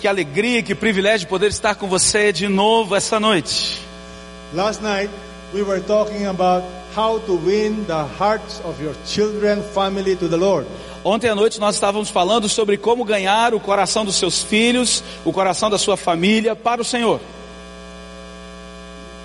[0.00, 3.80] Que alegria, que privilégio poder estar com você de novo essa noite.
[4.54, 5.10] Last night,
[5.52, 6.64] we were talking about
[6.94, 10.66] how to win the hearts of your children, family to the Lord.
[11.08, 15.32] Ontem à noite nós estávamos falando sobre como ganhar o coração dos seus filhos, o
[15.32, 17.20] coração da sua família para o Senhor.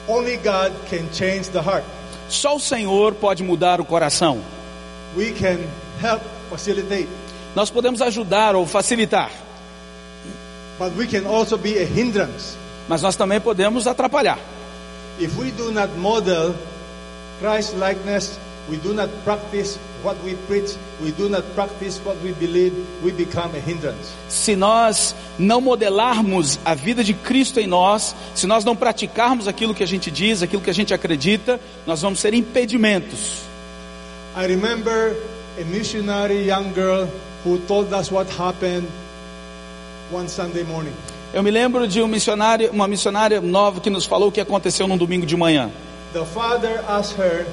[0.07, 1.83] Only God can change the heart.
[2.29, 4.43] Só o Senhor pode mudar o coração.
[5.17, 5.57] We can
[6.03, 6.21] help
[6.51, 7.07] facilitate,
[7.55, 9.31] Nós podemos ajudar ou facilitar,
[10.77, 12.55] but we can also be a hindrance.
[12.87, 14.37] mas nós também podemos atrapalhar.
[15.19, 16.53] If we do not model
[17.41, 18.37] Christ likeness,
[18.71, 23.11] we do not practice what we preach, we do not practice what we believe, we
[23.11, 24.13] become a hindrance.
[24.29, 29.75] Se nós não modelarmos a vida de Cristo em nós, se nós não praticarmos aquilo
[29.75, 33.41] que a gente diz, aquilo que a gente acredita, nós vamos ser impedimentos.
[34.35, 35.17] I remember
[35.59, 37.09] a missionary young girl
[37.45, 38.87] who told us what happened
[40.09, 40.93] one Sunday morning.
[41.33, 44.87] Eu me lembro de um missionário, uma missionária nova que nos falou o que aconteceu
[44.87, 45.69] num domingo de manhã.
[46.13, 47.45] The father asked her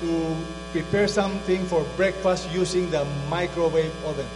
[0.00, 0.36] to
[0.72, 4.26] prepare something for breakfast using the microwave oven.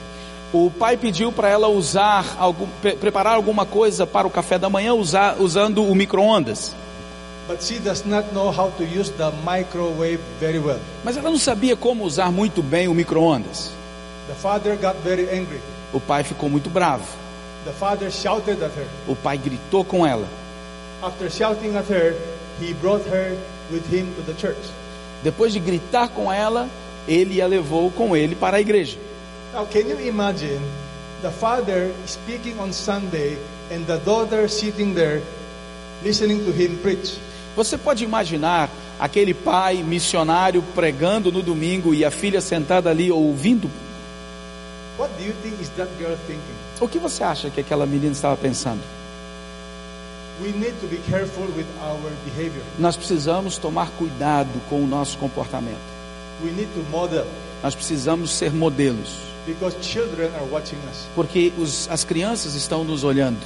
[0.53, 4.69] O pai pediu para ela usar algum, pre- preparar alguma coisa para o café da
[4.69, 6.75] manhã usar, usando o micro-ondas.
[7.47, 10.81] But she does not know how to use the microwave very well.
[11.05, 13.71] Mas ela não sabia como usar muito bem o micro-ondas.
[14.29, 15.61] The father got very angry.
[15.93, 17.05] O pai ficou muito bravo.
[17.65, 18.87] The father shouted at her.
[19.07, 20.27] O pai gritou com ela.
[21.03, 22.15] After shouting at her,
[22.61, 23.37] he brought her
[23.71, 24.59] with him to the church.
[25.23, 26.69] Depois de gritar com ela,
[27.07, 28.97] ele a levou com ele para a igreja.
[29.53, 30.61] Now, can you imagine
[31.23, 33.37] the father speaking on Sunday
[33.71, 35.23] and the daughter sitting there
[36.05, 37.19] listening to him preach?
[37.57, 43.69] Você pode imaginar aquele pai missionário pregando no domingo e a filha sentada ali ouvindo?
[44.99, 46.41] What do you think is that girl thinking?
[46.81, 48.79] O que você acha que aquela menina estava pensando?
[48.79, 48.79] We need to be careful with our
[49.59, 50.30] behavior.
[52.79, 55.79] Nós precisamos tomar cuidado com o nosso comportamento.
[56.43, 57.27] We need to model
[57.63, 61.07] Nós precisamos ser modelos, because children are watching us.
[61.15, 63.39] porque os, as crianças estão nos olhando.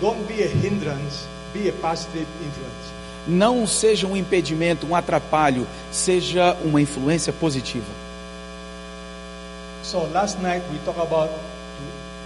[0.00, 2.96] Don't be a hindrance, be a positive influence.
[3.28, 7.84] Não seja um impedimento, um atrapalho, seja uma influência positiva.
[9.82, 11.30] So last night we talked about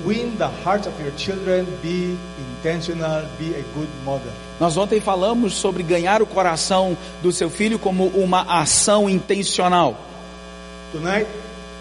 [0.05, 4.33] win the hearts of your children, be intentional, be a good model.
[4.59, 9.97] Nós ontem falamos sobre ganhar o coração do seu filho como uma ação intencional.
[10.93, 11.27] Tonight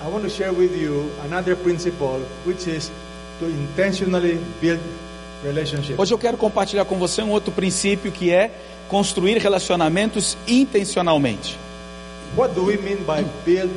[0.01, 2.91] I want to share with you another principle which is
[3.39, 4.81] to intentionally build
[5.43, 5.99] relationships.
[5.99, 8.51] Hoje eu quero compartilhar com você um outro princípio que é
[8.87, 11.57] construir relacionamentos intencionalmente.
[12.37, 13.71] What do we mean by build?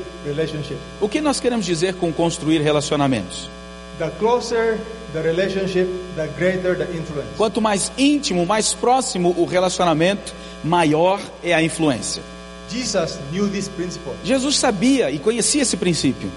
[1.01, 3.51] O que nós queremos dizer com construir relacionamentos?
[3.99, 4.79] The closer
[5.13, 5.87] the relationship,
[6.17, 7.37] the greater the influence.
[7.37, 12.23] Quanto mais íntimo, mais próximo o relacionamento, maior é a influência.
[12.71, 14.15] Jesus knew this principle.
[14.25, 16.31] Jesus sabia e conhecia esse princípio.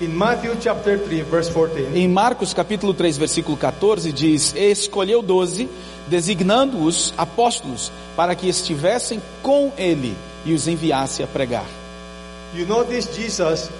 [0.00, 5.20] In Matthew chapter 3 verse 14, Em Marcos capítulo 3, versículo 14 diz: "E escolheu
[5.20, 5.68] doze,
[6.06, 10.16] designando-os apóstolos, para que estivessem com ele
[10.46, 11.66] e os enviasse a pregar."
[12.54, 13.70] you notice Jesus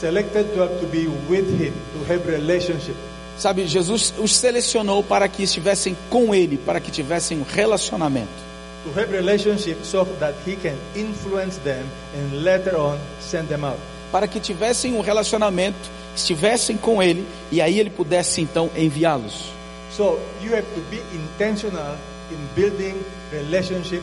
[0.00, 2.96] selected to, to be with him, to have relationship.
[3.36, 8.48] Sabe, Jesus os selecionou para que estivessem com ele, para que tivessem um relacionamento.
[8.84, 13.78] To have relationship so that he can influence them and later on send them out.
[14.10, 15.78] Para que tivessem um relacionamento,
[16.16, 19.52] estivessem com ele e aí ele pudesse então enviá-los.
[19.90, 21.96] So you have to be intentional
[22.30, 22.94] in building
[23.30, 24.02] relationship.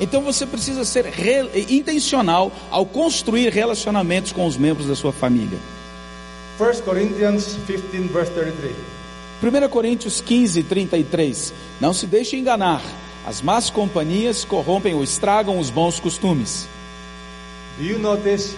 [0.00, 5.58] Então você precisa ser re- intencional ao construir relacionamentos com os membros da sua família.
[6.60, 8.74] 1 Corinthians 15 verse 33.
[9.40, 11.54] 1 Coríntios 15, 33.
[11.80, 12.82] Não se deixe enganar.
[13.26, 16.66] As más companhias corrompem ou estragam os bons costumes.
[17.78, 18.56] Do you notice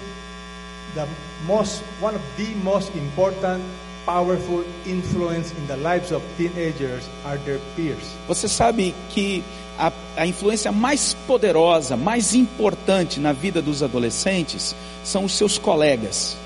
[0.95, 1.07] the
[1.47, 3.63] most one of the most important
[4.05, 8.17] powerful influence in the lives of teenagers are their peers.
[8.29, 9.43] Você sabe que
[9.79, 14.75] a, a influência mais poderosa, mais importante na vida dos adolescentes
[15.05, 16.37] são os seus colegas.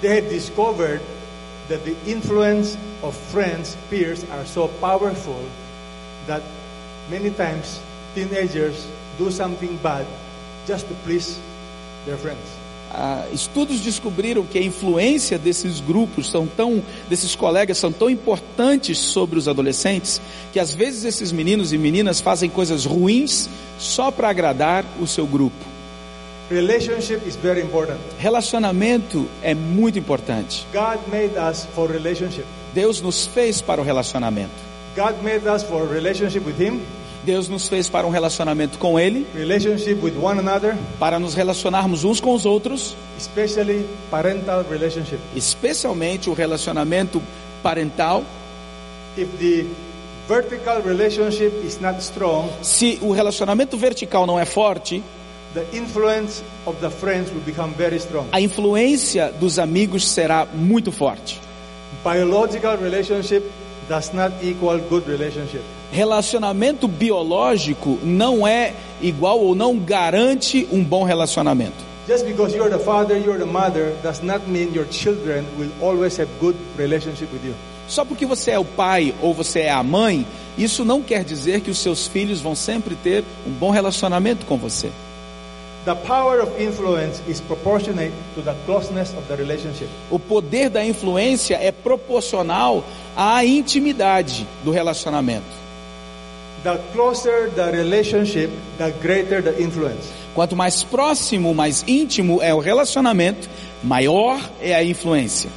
[0.00, 1.00] They discovered
[1.68, 5.40] that the influence of friends, peers are so powerful
[6.26, 6.42] that
[7.10, 7.80] many times
[8.14, 8.86] teenagers
[9.18, 10.06] do something bad
[10.66, 11.38] just to please
[12.06, 12.57] their friends.
[12.90, 18.98] Ah, estudos descobriram que a influência desses grupos são tão, desses colegas são tão importantes
[18.98, 20.20] sobre os adolescentes
[20.52, 23.48] que às vezes esses meninos e meninas fazem coisas ruins
[23.78, 25.78] só para agradar o seu grupo.
[26.50, 27.98] Relationship is very important.
[28.18, 30.66] Relacionamento é muito importante.
[30.72, 32.44] God made us for relationship.
[32.72, 34.68] Deus nos fez para o relacionamento.
[34.96, 36.80] God made us for relationship with Him,
[37.24, 42.04] Deus nos fez para um relacionamento com Ele, relationship with one another, para nos relacionarmos
[42.04, 45.18] uns com os outros, especially parental relationship.
[45.34, 47.20] especialmente o relacionamento
[47.62, 48.22] parental.
[49.16, 49.66] If the
[50.28, 55.02] vertical relationship is not strong, Se o relacionamento vertical não é forte,
[55.54, 58.26] the influence of the friends will become very strong.
[58.32, 61.40] a influência dos amigos será muito forte.
[62.04, 63.42] Biological relationship
[63.88, 65.62] does not equal good relationship.
[65.90, 71.88] Relacionamento biológico não é igual ou não garante um bom relacionamento.
[72.06, 76.18] Just because you're the father, you're the mother, does not mean your children will always
[76.18, 77.54] have good relationship with you.
[77.86, 80.26] Só porque você é o pai ou você é a mãe,
[80.56, 84.56] isso não quer dizer que os seus filhos vão sempre ter um bom relacionamento com
[84.56, 84.90] você.
[85.84, 89.88] The power of influence is proportionate to the closeness of the relationship.
[90.10, 92.84] O poder da influência é proporcional
[93.16, 95.67] à intimidade do relacionamento.
[96.64, 100.10] The closer the relationship, the greater the influence.
[100.34, 103.48] Quanto mais próximo, mais íntimo é o relacionamento,
[103.82, 105.50] maior é a influência.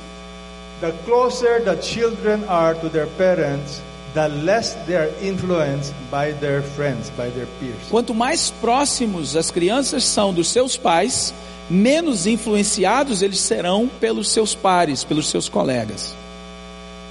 [0.79, 3.81] The closer the children are to their parents,
[4.13, 7.89] the less they are influenced by their friends, by their peers.
[7.89, 11.33] Quanto mais próximos as crianças são dos seus pais,
[11.69, 16.15] menos influenciados eles serão pelos seus pares, pelos seus colegas.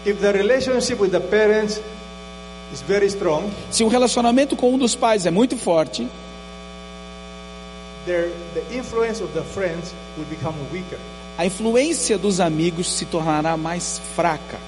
[0.04, 1.80] If the relationship with the parents
[2.72, 6.06] strong, Se o relacionamento com um dos pais é muito forte,
[8.06, 8.30] their,
[11.38, 14.58] a influência dos amigos se tornará mais fraca.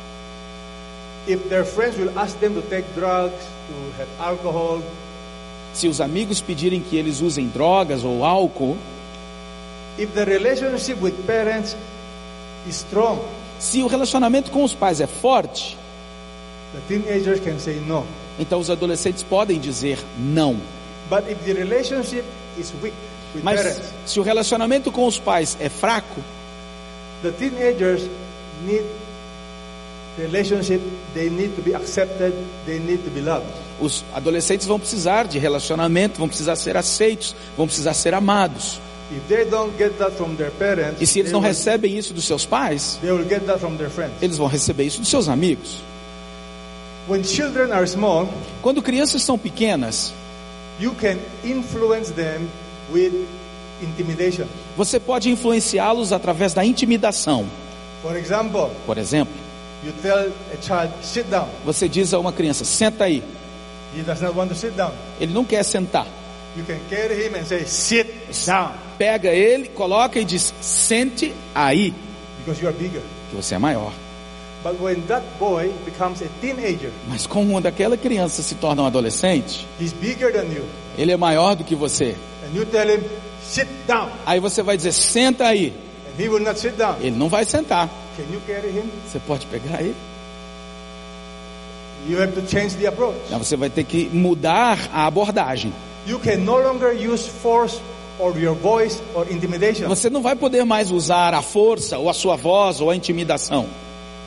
[5.74, 8.76] Se os amigos pedirem que eles usem drogas ou álcool,
[9.98, 11.76] if the relationship with parents
[12.66, 13.20] is strong,
[13.58, 16.61] se o relacionamento com os pais é forte, the teenagers can say
[17.86, 18.06] no.
[18.38, 20.56] então os adolescentes podem dizer não.
[21.10, 22.24] But if the relationship
[22.58, 22.94] is weak
[23.34, 26.20] with Mas parents, se o relacionamento com os pais é fraco,
[27.22, 28.02] the teenagers
[28.66, 28.84] need
[30.18, 30.80] relationship,
[31.14, 32.32] they need to be accepted,
[32.66, 33.46] they need to be loved.
[33.80, 38.80] os adolescentes vão precisar de relacionamento, vão precisar ser aceitos, vão precisar ser amados.
[39.10, 42.14] If they don't get that from their parents, E se eles they, não recebem isso
[42.14, 44.14] dos seus pais, they will get that from their friends.
[44.22, 45.82] eles vão receber isso dos seus amigos.
[47.08, 48.28] When children are small,
[48.62, 50.12] Quando crianças são pequenas,
[50.80, 52.48] you can influence them
[52.92, 53.12] with
[53.82, 54.46] intimidation.
[54.76, 57.44] você pode influenciá-los através da intimidação.
[58.02, 59.32] For example, Por exemplo,
[59.84, 61.48] you tell a child, sit down.
[61.64, 63.22] você diz a uma criança: senta aí.
[63.96, 64.92] He does not want to sit down.
[65.20, 66.06] Ele não quer sentar.
[66.56, 68.06] You can carry him and say, sit
[68.46, 71.92] down, Pega ele, coloca e diz: sente aí,
[72.38, 73.02] because you are bigger.
[73.30, 73.92] que você é maior.
[74.62, 79.66] But when that boy becomes a teenager, Mas como daquela criança se torna um adolescente,
[79.80, 80.64] he's bigger than you.
[80.96, 82.14] ele é maior do que você.
[82.46, 83.02] And you tell him,
[83.42, 84.08] sit down.
[84.24, 85.72] Aí você vai dizer: senta aí.
[86.06, 86.96] And he will not sit down.
[87.00, 87.88] Ele não vai sentar.
[88.16, 88.84] Can you carry him?
[89.06, 89.96] Você pode pegar ele.
[92.08, 93.16] You have to change the approach.
[93.30, 95.72] Não, você vai ter que mudar a abordagem.
[96.06, 97.80] You can no longer use force
[98.18, 99.88] or your voice or intimidation.
[99.88, 103.66] Você não vai poder mais usar a força, ou a sua voz, ou a intimidação.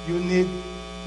[0.08, 0.48] You need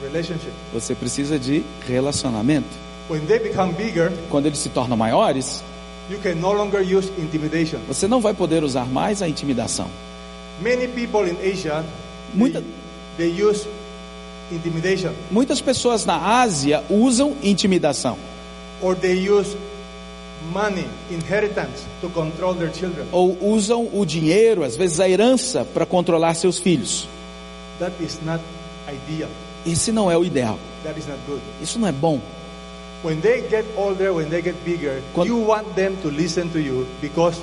[0.03, 0.53] relationship.
[0.73, 2.67] Você precisa de relacionamento.
[3.09, 5.63] When they become bigger, Quando eles se tornam maiores,
[6.11, 7.79] you can no longer use intimidation.
[7.87, 9.89] você não vai poder usar mais a intimidação.
[10.61, 11.85] Many people in Asia,
[12.35, 12.63] Muita-
[13.17, 13.67] they, they use
[14.51, 18.17] intimidation Muitas pessoas na Ásia usam intimidação
[18.83, 19.57] or they use
[20.53, 23.07] money, inheritance to control their children.
[23.13, 27.09] ou usam o dinheiro, às vezes a herança, para controlar seus filhos.
[27.79, 28.41] That is not.
[29.67, 30.59] Esse não é o ideal.
[31.63, 32.21] Isso não é bom.
[33.05, 36.59] When they get older, when they get bigger, Quando- you want them to listen to
[36.59, 37.41] you because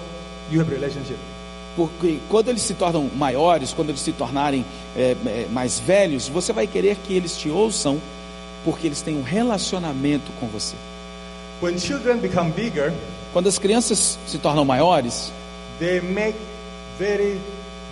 [0.51, 1.17] you have relationship.
[1.75, 4.65] Porque quando eles se tornam maiores, quando eles se tornarem
[4.97, 7.99] é, é, mais velhos, você vai querer que eles te ouçam,
[8.63, 10.75] porque eles têm um relacionamento com você.
[11.61, 12.93] When children become bigger,
[13.33, 15.31] Quando as crianças se tornam maiores,
[15.79, 16.37] they make
[16.97, 17.39] very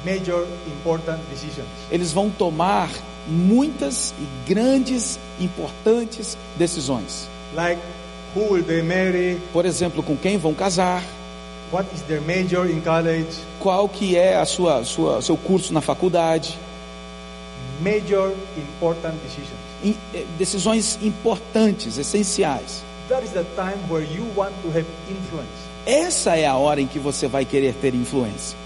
[0.05, 1.67] major important decisions.
[1.91, 2.89] eles vão tomar
[3.27, 7.27] muitas e grandes, importantes decisões.
[7.55, 7.81] Like
[8.35, 11.03] who will they marry, Por exemplo, com quem vão casar,
[11.71, 13.27] what is their major in college,
[13.59, 16.57] qual que é a sua, sua seu curso na faculdade,
[17.81, 19.59] major important decisions.
[19.83, 22.83] em- eh, decisões importantes, essenciais.
[23.09, 25.49] That is the time where you want to have influence.
[25.85, 28.57] Essa é a hora em que você vai querer ter influência.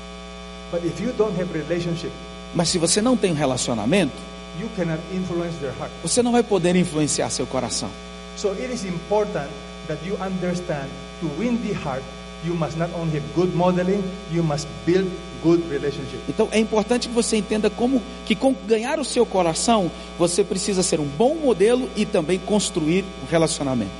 [0.71, 2.11] But if you don't have relationship,
[2.53, 4.13] Mas se você não tem um relacionamento,
[4.59, 5.91] you cannot influence their heart.
[6.01, 7.89] você não vai poder influenciar seu coração.
[8.35, 9.49] So it is important
[9.87, 10.87] that you understand
[11.21, 12.03] to win the heart,
[12.45, 15.09] you must not only have good modeling, you must build
[15.43, 16.19] good relationship.
[16.29, 20.83] Então é importante que você entenda como que com ganhar o seu coração, você precisa
[20.83, 23.91] ser um bom modelo e também construir um relacionamento.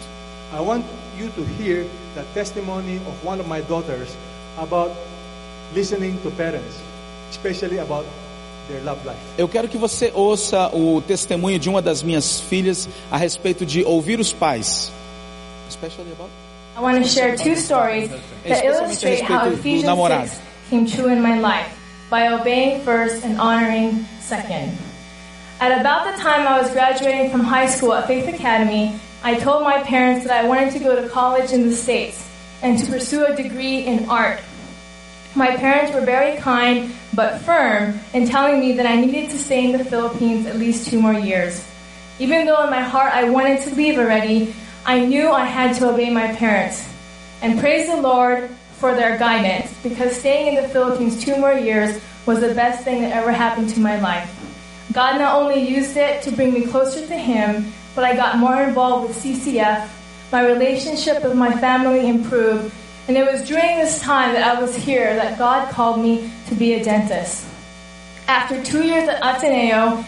[0.53, 0.85] I want
[1.17, 1.85] you to hear
[2.15, 4.09] the testimony of one of my daughters
[4.57, 4.91] about
[5.73, 6.77] listening to parents,
[7.31, 8.05] especially about.
[9.37, 13.83] Eu quero que você ouça o testemunho de uma das minhas filhas a respeito de
[13.83, 14.91] ouvir os pais.
[15.69, 16.29] Especially about
[16.77, 18.11] I want to share two stories
[18.45, 20.27] that illustrate how Ephesians namorado.
[20.27, 21.75] 6 came true in my life
[22.09, 24.77] by obeying first and honoring second.
[25.59, 28.93] At about the time I was graduating from high school at Faith Academy,
[29.23, 32.23] I told my parents that I wanted to go to college in the States
[32.61, 34.39] and to pursue a degree in art.
[35.35, 39.65] My parents were very kind but firm in telling me that I needed to stay
[39.65, 41.65] in the Philippines at least two more years.
[42.19, 44.53] Even though in my heart I wanted to leave already,
[44.85, 46.87] I knew I had to obey my parents.
[47.41, 51.99] And praise the Lord for their guidance because staying in the Philippines two more years
[52.25, 54.33] was the best thing that ever happened to my life.
[54.93, 58.61] God not only used it to bring me closer to Him, but I got more
[58.61, 59.89] involved with CCF.
[60.31, 62.73] My relationship with my family improved,
[63.07, 66.55] and it was during this time that I was here that God called me to
[66.55, 67.45] be a dentist.
[68.27, 70.03] After two years at Ateneo,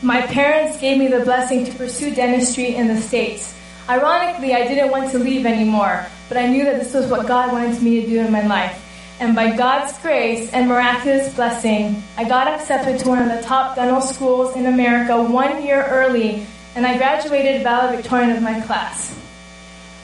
[0.00, 3.54] my parents gave me the blessing to pursue dentistry in the States.
[3.88, 7.52] Ironically, I didn't want to leave anymore, but I knew that this was what God
[7.52, 8.78] wanted me to do in my life.
[9.20, 13.76] And by God's grace and miraculous blessing, I got accepted to one of the top
[13.76, 19.16] dental schools in America one year early, and I graduated valedictorian of my class.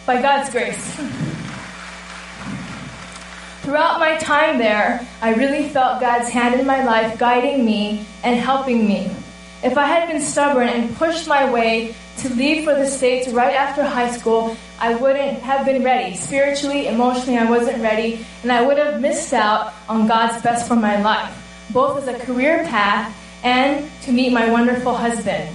[0.04, 1.00] By God's grace.
[3.68, 8.40] Throughout my time there, I really felt God's hand in my life guiding me and
[8.40, 9.10] helping me.
[9.62, 13.54] If I had been stubborn and pushed my way to leave for the States right
[13.54, 16.16] after high school, I wouldn't have been ready.
[16.16, 20.74] Spiritually, emotionally, I wasn't ready, and I would have missed out on God's best for
[20.74, 21.36] my life,
[21.70, 25.54] both as a career path and to meet my wonderful husband.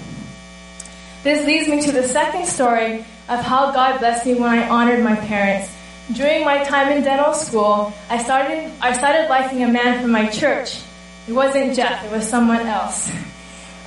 [1.24, 5.04] This leads me to the second story of how God blessed me when I honored
[5.04, 5.74] my parents.
[6.12, 10.28] During my time in dental school, I started I started liking a man from my
[10.28, 10.82] church.
[11.30, 13.10] It wasn't Jeff, it was someone else.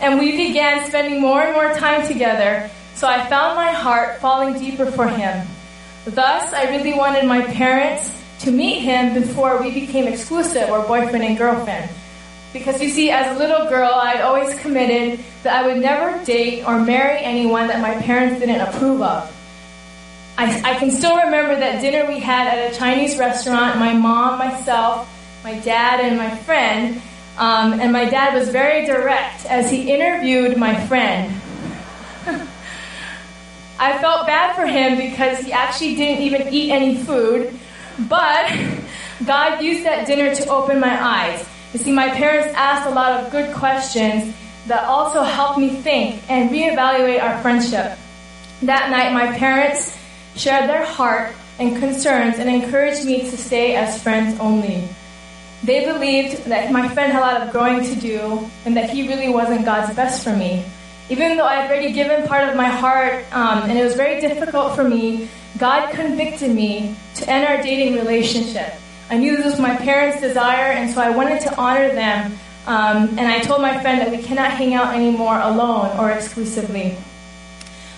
[0.00, 4.58] And we began spending more and more time together, so I found my heart falling
[4.58, 5.46] deeper for him.
[6.06, 11.22] Thus, I really wanted my parents to meet him before we became exclusive or boyfriend
[11.22, 11.90] and girlfriend.
[12.54, 16.64] Because you see, as a little girl, I'd always committed that I would never date
[16.64, 19.35] or marry anyone that my parents didn't approve of.
[20.38, 24.38] I, I can still remember that dinner we had at a Chinese restaurant, my mom,
[24.38, 25.08] myself,
[25.42, 27.00] my dad, and my friend.
[27.38, 31.34] Um, and my dad was very direct as he interviewed my friend.
[33.78, 37.58] I felt bad for him because he actually didn't even eat any food,
[38.08, 38.54] but
[39.26, 41.46] God used that dinner to open my eyes.
[41.72, 44.34] You see, my parents asked a lot of good questions
[44.66, 47.98] that also helped me think and reevaluate our friendship.
[48.62, 49.95] That night, my parents
[50.36, 54.88] shared their heart and concerns and encouraged me to stay as friends only.
[55.64, 59.08] They believed that my friend had a lot of growing to do and that he
[59.08, 60.64] really wasn't God's best for me.
[61.08, 64.20] Even though I had already given part of my heart um, and it was very
[64.20, 65.28] difficult for me,
[65.58, 68.74] God convicted me to end our dating relationship.
[69.08, 72.32] I knew this was my parents' desire, and so I wanted to honor them.
[72.66, 76.98] Um, and I told my friend that we cannot hang out anymore alone or exclusively.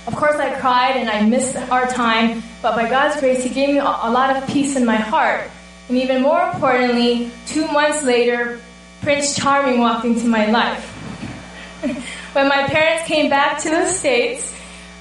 [0.09, 3.69] Of course, I cried and I missed our time, but by God's grace, He gave
[3.69, 5.51] me a lot of peace in my heart.
[5.91, 8.59] And even more importantly, two months later,
[9.03, 10.83] Prince Charming walked into my life.
[12.33, 14.51] when my parents came back to the States,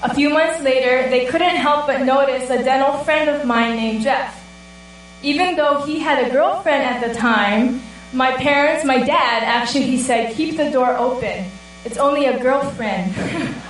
[0.02, 4.02] a few months later, they couldn't help but notice a dental friend of mine named
[4.02, 4.36] Jeff.
[5.22, 7.80] Even though he had a girlfriend at the time,
[8.12, 11.46] my parents, my dad, actually, he said, keep the door open.
[11.86, 13.14] It's only a girlfriend.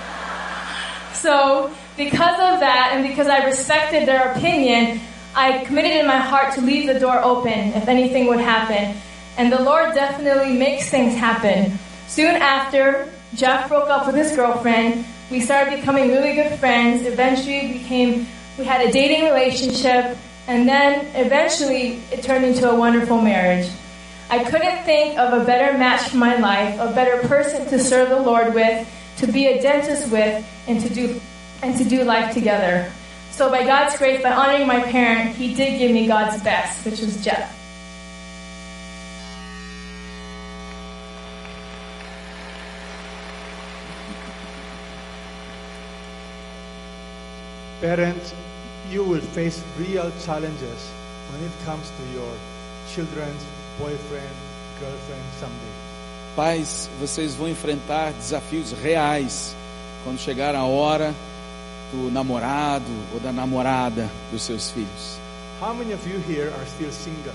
[1.21, 5.01] So, because of that, and because I respected their opinion,
[5.35, 8.95] I committed in my heart to leave the door open if anything would happen.
[9.37, 11.77] And the Lord definitely makes things happen.
[12.07, 15.05] Soon after, Jeff broke up with his girlfriend.
[15.29, 17.05] We started becoming really good friends.
[17.05, 18.25] Eventually, became
[18.57, 20.17] we had a dating relationship,
[20.49, 23.69] And then eventually it turned into a wonderful marriage.
[24.31, 28.09] I couldn't think of a better match for my life, a better person to serve
[28.09, 28.87] the Lord with,
[29.19, 31.19] to be a dentist with, and to do
[31.61, 32.91] and to do life together.
[33.31, 36.99] So by God's grace, by honoring my parent, he did give me God's best, which
[37.01, 37.55] was Jeff.
[47.81, 48.33] Parents,
[48.89, 50.91] you will face real challenges
[51.31, 52.33] when it comes to your
[52.93, 53.45] children's
[53.77, 54.35] boyfriend,
[54.81, 55.78] girlfriend someday.
[56.39, 59.53] Pais, vocês vão enfrentar desafios reais
[60.05, 61.13] quando chegar a hora
[61.91, 65.19] do namorado ou da namorada dos seus filhos.
[65.61, 67.33] How many of you here are still single?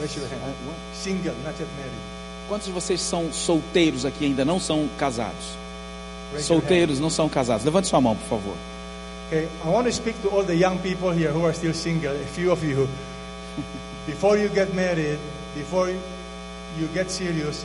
[0.00, 0.52] Raise your hand.
[0.92, 1.94] Single, not yet married.
[2.48, 5.56] Quantos de vocês são solteiros aqui ainda não são casados?
[6.32, 7.64] Raise Solteiros não são casados.
[7.64, 8.56] Levante sua mão, por favor.
[9.28, 12.10] Okay, I want to speak to all the young people here who are still single.
[12.10, 12.88] A few of you,
[14.08, 15.20] before you get married,
[15.54, 17.64] before you get serious.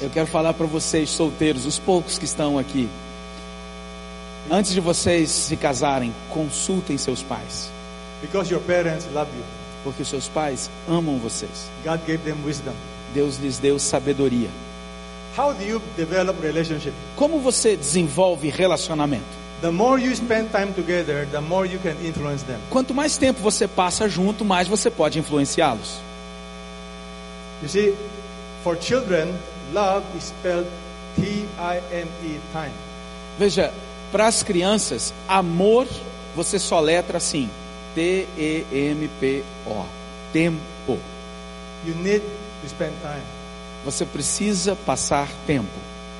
[0.00, 2.88] Eu quero falar para vocês, solteiros, os poucos que estão aqui.
[4.50, 7.70] Antes de vocês se casarem, consultem seus pais,
[8.20, 9.44] Because your parents love you.
[9.82, 11.70] porque seus pais amam vocês.
[11.84, 12.72] God gave them wisdom.
[13.14, 14.48] Deus lhes deu sabedoria.
[15.36, 16.92] How do you develop relationship?
[17.16, 19.24] Como você desenvolve relacionamento?
[19.60, 22.58] The more you spend time together, the more you can influence them.
[22.70, 26.00] Quanto mais tempo você passa junto, mais você pode influenciá-los.
[27.62, 27.94] You see,
[28.64, 29.28] for children,
[29.74, 30.66] love is spelled
[31.16, 32.72] T-I-M-E, time.
[33.38, 33.70] Veja,
[34.10, 35.86] para as crianças, amor
[36.34, 37.48] você soletra assim:
[37.94, 39.84] T-E-M-P-O.
[40.32, 40.98] Tempo.
[41.86, 42.22] You need
[42.62, 43.22] to spend time.
[43.84, 45.68] Você precisa passar tempo.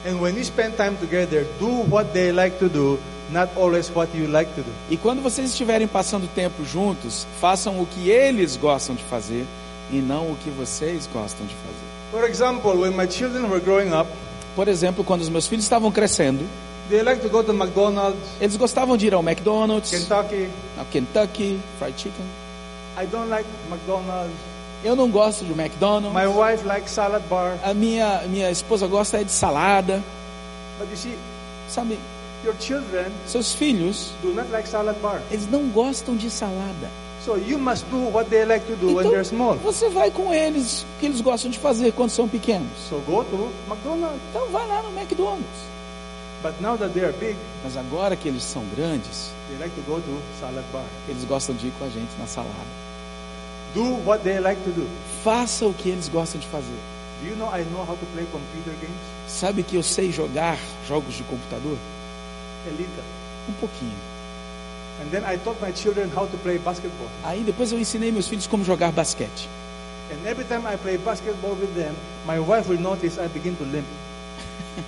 [0.06, 3.00] And when you spend time together, do what they like to do,
[3.32, 4.70] not always what you like to do.
[4.90, 9.46] E quando vocês estiverem passando tempo juntos, façam o que eles gostam de fazer
[9.90, 11.93] e não o que vocês gostam de fazer.
[12.10, 14.08] For example, when my children were growing up,
[14.56, 16.44] Por exemplo, quando os meus filhos estavam crescendo,
[16.88, 20.48] they like to go to McDonald's, eles gostavam de ir ao McDonald's, Kentucky.
[20.78, 22.24] ao Kentucky Fried Chicken.
[22.96, 24.32] I don't like McDonald's.
[24.84, 26.14] Eu não gosto de McDonald's.
[26.14, 27.58] My wife likes salad bar.
[27.64, 30.00] A minha minha esposa gosta é de salada,
[30.78, 31.16] But you see,
[31.68, 31.98] sabe?
[32.44, 35.20] your children Seus filhos, do not like salad bar.
[35.32, 36.90] eles não gostam de salada.
[37.24, 39.54] So you must do what they like to do when they're small.
[39.56, 42.68] você vai com eles, o que eles gostam de fazer quando são pequenos.
[42.88, 44.20] So go to McDonald's.
[44.30, 45.74] Então vai lá no McDonald's.
[46.42, 49.82] But now that they are big, Mas agora que eles são grandes, they like to
[49.90, 50.84] go to salad bar.
[51.08, 52.52] eles gostam de ir com a gente na salada.
[53.74, 54.86] Do what they like to do.
[55.24, 56.78] Faça o que eles gostam de fazer.
[57.22, 59.00] Do you know I know how to play computer games?
[59.26, 61.78] Sabe que eu sei jogar jogos de computador?
[62.66, 63.02] A little.
[63.48, 63.96] Um pouquinho.
[67.22, 69.48] Aí depois eu ensinei meus filhos como jogar basquete.
[70.12, 71.94] And every time I play basketball with them,
[72.26, 73.86] my wife will notice I begin to limp.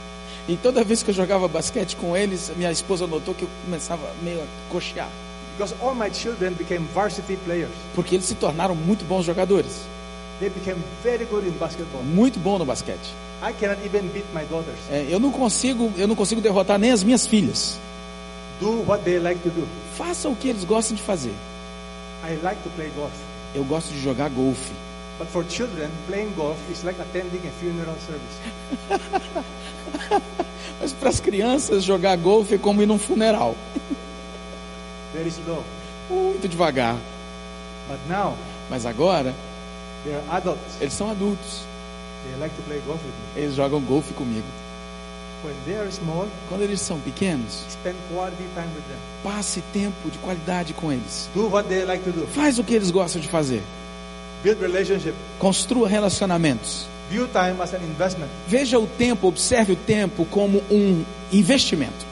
[0.48, 4.08] E toda vez que eu jogava basquete com eles, minha esposa notou que eu começava
[4.22, 5.08] meio a coxear.
[5.56, 7.72] Because all my children became varsity players.
[7.94, 9.86] Porque eles se tornaram muito bons jogadores.
[10.38, 12.02] They became very good in basketball.
[12.02, 13.14] Muito bom no basquete.
[13.42, 14.78] I cannot even beat my daughters.
[14.90, 17.78] É, eu não consigo, eu não consigo derrotar nem as minhas filhas.
[18.60, 19.66] Do what they like to do.
[19.96, 21.34] Faça o que eles gostam de fazer.
[22.24, 23.12] I like to play golf.
[23.54, 24.72] Eu gosto de jogar golfe.
[25.18, 28.38] But for children, playing golf is like attending a funeral service.
[30.80, 33.54] Mas para as crianças, jogar golfe é como ir num funeral.
[35.14, 35.62] Very slow.
[36.10, 36.96] Muito devagar.
[37.88, 38.36] But now,
[38.68, 39.34] Mas agora,
[40.04, 40.80] they are adults.
[40.80, 41.62] eles são adultos.
[42.24, 43.42] They like to play golf with me.
[43.42, 44.46] Eles jogam golfe comigo.
[45.44, 48.98] When they are small, Quando eles são pequenos, spend quality time with them.
[49.22, 51.28] passe tempo de qualidade com eles.
[51.86, 52.02] Like.
[52.34, 53.62] Faz o que eles gostam de fazer.
[55.38, 56.86] Construa relacionamentos.
[58.48, 62.04] Veja o tempo, observe o tempo como um investimento.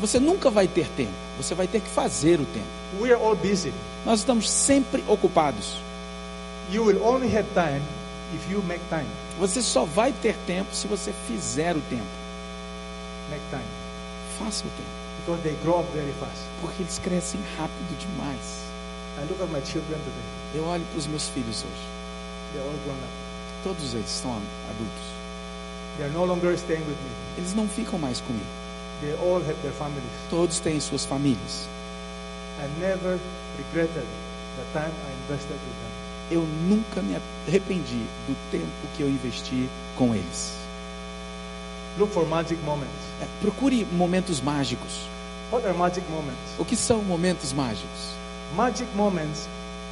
[0.00, 1.12] Você nunca vai ter tempo.
[1.36, 3.72] Você vai ter que fazer o tempo.
[4.04, 5.78] Nós estamos sempre ocupados.
[6.72, 7.82] You will only have time
[8.34, 9.06] if you make time.
[9.40, 12.04] Você só vai ter tempo se você fizer o tempo.
[13.30, 13.64] Make time.
[14.38, 15.00] Faça o tempo.
[15.24, 16.42] Because they grow up very fast.
[16.60, 18.60] Porque eles crescem rápido demais.
[19.16, 20.60] I look at my children today.
[20.60, 21.86] Eu olho para os meus filhos hoje.
[22.52, 23.64] They're all grown up.
[23.64, 25.06] Todos eles estão adultos.
[25.96, 27.10] They are no longer staying with me.
[27.38, 28.44] Eles não ficam mais comigo.
[29.00, 30.04] They all have their families.
[30.28, 31.66] Todos têm suas famílias.
[32.60, 33.18] I never
[33.56, 35.89] regretted the time I invested with them.
[36.30, 37.16] Eu nunca me
[37.48, 38.66] arrependi do tempo
[38.96, 40.54] que eu investi com eles.
[41.98, 42.92] Look for magic moments.
[43.20, 45.08] É, procure momentos mágicos.
[45.50, 46.54] What are magic moments?
[46.58, 48.14] O que são momentos mágicos?
[48.56, 49.48] Magic moments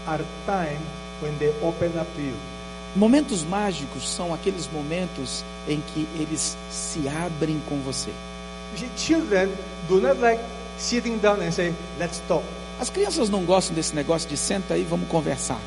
[0.06, 0.80] are time
[1.20, 2.36] when they open up to you.
[2.94, 8.10] Momentos mágicos são aqueles momentos em que eles se abrem com você.
[8.76, 9.50] See, children
[9.88, 10.42] do not like
[10.78, 12.44] sitting down and say, let's talk.
[12.80, 15.58] As crianças não gostam desse negócio de senta aí, vamos conversar.
[15.58, 15.66] They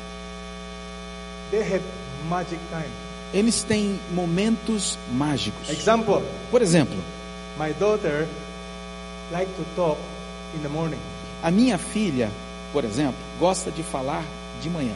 [3.32, 5.68] Eles têm momentos mágicos.
[5.70, 6.96] Example, Por exemplo,
[7.58, 8.26] my daughter
[9.30, 9.98] like to talk
[10.54, 10.98] in the morning.
[11.42, 12.30] a minha filha,
[12.72, 14.22] por exemplo, gosta de falar
[14.60, 14.94] de manhã.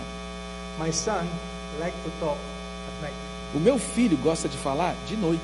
[0.79, 1.27] My son
[1.81, 3.17] like to talk at night.
[3.55, 5.41] O meu filho gosta de falar de noite.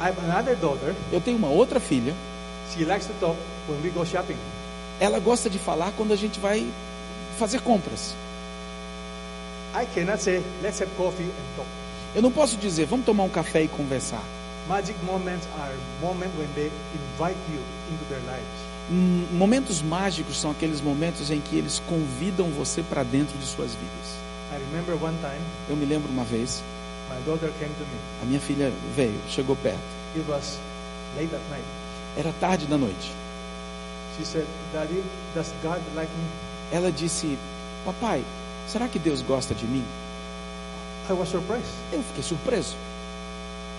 [0.00, 0.94] I have another daughter.
[1.12, 2.14] Eu tenho uma outra filha,
[2.72, 3.36] She likes to talk
[3.68, 4.36] when we go shopping.
[5.00, 6.66] ela gosta de falar quando a gente vai
[7.38, 8.14] fazer compras.
[9.74, 11.68] I cannot say, let's have coffee and talk.
[12.14, 14.22] Eu não posso dizer, vamos tomar um café e conversar.
[14.68, 17.60] Magic moments are moments when they invite you
[17.92, 18.60] into their lives.
[18.90, 23.70] Hum, Momentos mágicos são aqueles momentos em que eles convidam você para dentro de suas
[23.74, 24.18] vidas.
[24.52, 26.62] I remember one time, Eu me lembro uma vez,
[27.08, 27.98] my daughter came to me.
[28.22, 29.78] a minha filha veio, chegou perto.
[30.16, 30.58] It was
[31.16, 31.64] late at night.
[32.16, 33.12] Era tarde da noite.
[34.18, 35.02] She said, Daddy,
[35.34, 36.76] does God like me?
[36.76, 37.38] Ela disse:
[37.84, 38.24] Papai,
[38.68, 39.84] será que Deus gosta de mim?
[41.08, 41.66] I was surprised.
[41.92, 42.74] Eu fiquei surpreso.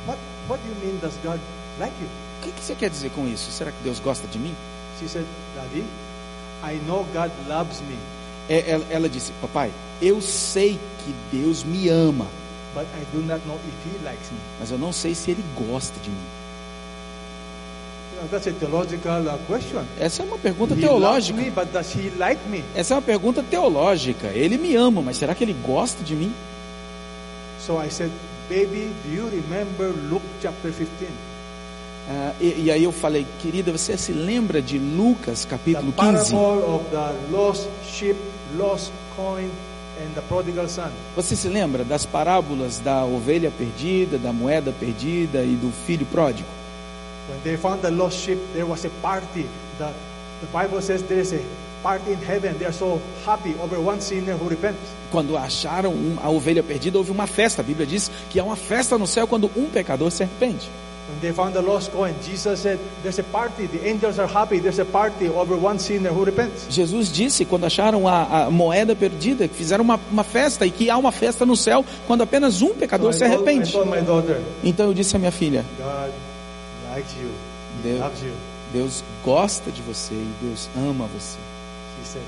[0.08, 1.40] What, what do you mean, does God
[1.80, 2.08] like you?
[2.40, 3.52] O que, que você quer dizer com isso?
[3.52, 4.56] Será que Deus gosta de mim?
[5.00, 5.86] She said, Daddy,
[6.64, 7.98] I know God loves me,
[8.50, 12.28] É, ela, ela disse: Papai, eu sei que Deus me ama,
[12.74, 14.38] but I do not know if He likes me.
[14.60, 16.16] mas eu não sei se Ele gosta de mim.
[16.16, 18.11] You know, that's a theological uh, question.
[20.00, 21.40] Essa é uma pergunta teológica.
[21.40, 22.64] me, but does He like me?
[22.76, 24.28] Essa é uma pergunta teológica.
[24.28, 26.32] Ele me ama, mas será que ele gosta de mim?
[27.60, 28.12] So I said,
[28.50, 30.90] Baby, do you remember Luke chapter 15?
[32.10, 36.32] Ah, e, aí eu falei, querida, você se lembra de Lucas capítulo 15?
[36.32, 38.20] parable of the lost sheep,
[38.58, 39.50] lost coin,
[40.04, 40.90] and the prodigal son.
[41.16, 46.50] Você se lembra das parábolas da ovelha perdida, da moeda perdida e do filho pródigo?
[47.32, 49.46] When they found the lost sheep, there was a party.
[49.78, 49.92] The,
[50.42, 51.40] the Bible says there is a
[51.82, 52.58] party in heaven.
[52.58, 54.80] They are so happy over one sinner who repents.
[55.12, 57.62] Quando acharam a ovelha perdida, houve uma festa.
[57.62, 60.70] A Bíblia diz que há uma festa no céu quando um pecador se arrepende.
[61.10, 63.66] When they found the lost coin, Jesus said, There's a party.
[63.68, 64.60] The angels are happy.
[64.60, 66.68] There's a party over one sinner who repents.
[66.70, 70.90] Jesus disse, quando acharam a, a moeda perdida, que fizeram uma, uma festa e que
[70.90, 73.72] há uma festa no céu quando apenas um So pecador I, se told, arrepende.
[73.74, 76.12] told my daughter, Então eu disse à minha filha: God
[76.92, 77.32] likes you.
[77.84, 78.34] Deus, loves you.
[78.74, 81.38] Deus gosta de você e Deus ama você.
[81.98, 82.24] She said,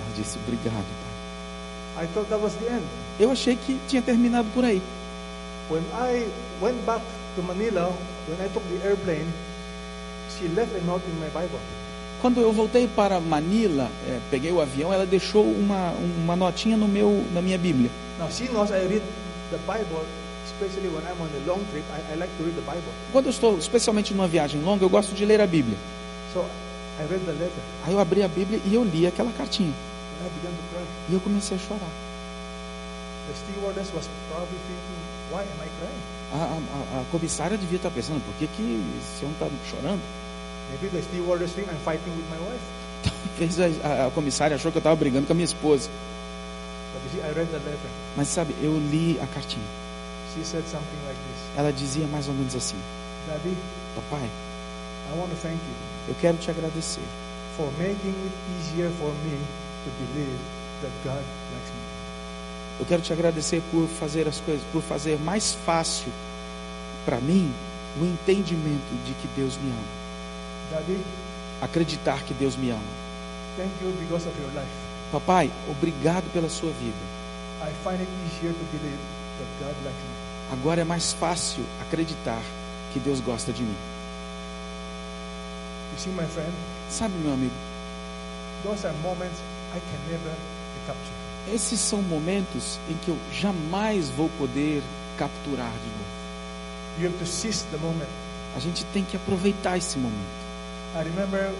[0.00, 2.04] Ela disse: Obrigado, pai.
[2.04, 2.84] I thought that was the end.
[3.18, 4.80] Eu achei que tinha terminado por aí.
[5.70, 6.28] When I
[6.62, 7.02] went back
[7.36, 7.92] to Manila,
[8.28, 9.26] when I took the airplane,
[10.38, 11.58] she left a note in my Bible.
[12.20, 16.88] Quando eu voltei para Manila, eh, peguei o avião, ela deixou uma, uma notinha no
[16.88, 17.90] meu, na minha Bíblia.
[18.18, 19.02] Now she knows I read
[19.50, 20.04] the Bible,
[23.12, 25.76] Quando eu estou, especialmente numa viagem longa, eu gosto de ler a Bíblia.
[26.32, 26.40] So
[27.00, 29.72] I read the letter Aí eu abri a Bíblia e eu li aquela cartinha.
[31.08, 31.88] E eu comecei a chorar.
[33.28, 34.98] The stewardess was probably thinking,
[35.32, 36.02] why am I crying?
[36.32, 40.00] A, a- a- a comissária devia estar pensando, por que, que esse homem está chorando?
[40.70, 42.64] Maybe the stewardess think I'm fighting with my wife.
[43.38, 45.88] Talvez a, a- a comissária achou que eu estava brigando com a minha esposa.
[46.92, 47.90] But you see, I read the letter.
[48.16, 49.64] Mas sabe, eu li a cartinha.
[50.38, 51.40] She said something like this.
[51.56, 52.76] Ela dizia mais ou menos assim:
[53.26, 53.56] Daddy,
[53.96, 54.24] Papai,
[55.10, 57.02] I want to thank you eu quero te agradecer
[57.56, 59.36] for making it easier for me
[59.84, 60.38] to believe
[60.80, 61.20] that God
[61.52, 61.82] likes me.
[62.80, 66.12] Eu quero te agradecer por fazer as coisas, por fazer mais fácil
[67.04, 67.52] para mim
[68.00, 69.88] o entendimento de que Deus me ama.
[70.70, 70.98] Daddy,
[71.60, 72.80] Acreditar que Deus me ama.
[73.56, 74.70] thank you because of your life.
[75.10, 76.96] Papai, obrigado pela sua vida.
[77.60, 79.00] I find it easier to believe
[79.38, 80.27] that God likes me.
[80.50, 82.40] Agora é mais fácil acreditar
[82.92, 83.76] que Deus gosta de mim.
[85.92, 86.52] You see, my friend,
[86.88, 87.52] Sabe, meu amigo,
[88.64, 89.38] those are moments
[89.74, 90.32] I can never
[90.80, 91.14] recapture.
[91.54, 94.82] esses são momentos em que eu jamais vou poder
[95.18, 96.18] capturar de novo.
[96.98, 98.08] You have to seize the moment.
[98.56, 100.38] A gente tem que aproveitar esse momento.
[100.96, 101.52] I remember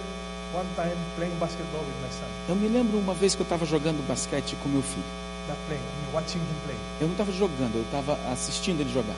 [0.53, 2.25] one time playing basketball with my son.
[2.47, 5.03] Eu me lembro uma vez que eu estava jogando basquete com meu filho.
[6.99, 9.15] Eu não estava jogando, eu estava assistindo ele jogar.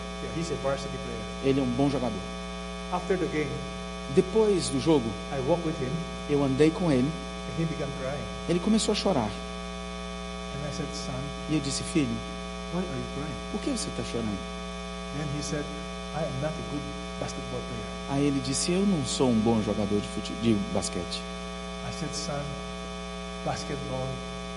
[1.44, 2.20] Ele é um bom jogador.
[2.92, 3.50] After the game,
[4.16, 5.92] Depois do jogo, I walked with him
[6.30, 7.08] eu andei com ele.
[7.08, 8.24] and he began crying.
[8.50, 9.30] Ele começou a chorar.
[11.50, 12.16] E eu disse, filho,
[13.52, 14.38] por que você está chorando?
[15.18, 15.66] Then he said,
[16.16, 16.84] I am not a good
[17.20, 17.86] basketball player.
[18.10, 20.34] Aí ele disse: Eu não sou um bom jogador de, fute...
[20.42, 21.22] de basquete.
[21.88, 22.44] I said, son,
[23.46, 24.08] basketball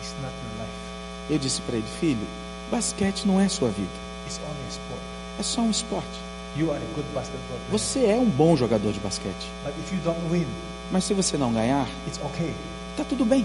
[0.02, 0.83] is not your life.
[1.30, 2.26] Eu disse para ele: Filho,
[2.70, 3.88] basquete não é sua vida,
[4.28, 5.00] sport.
[5.38, 6.06] é só um esporte.
[6.56, 7.70] You are a good basketball player.
[7.72, 10.46] Você é um bom jogador de basquete, But if you don't win,
[10.92, 12.52] mas se você não ganhar, it's okay.
[12.96, 13.44] tá tudo bem,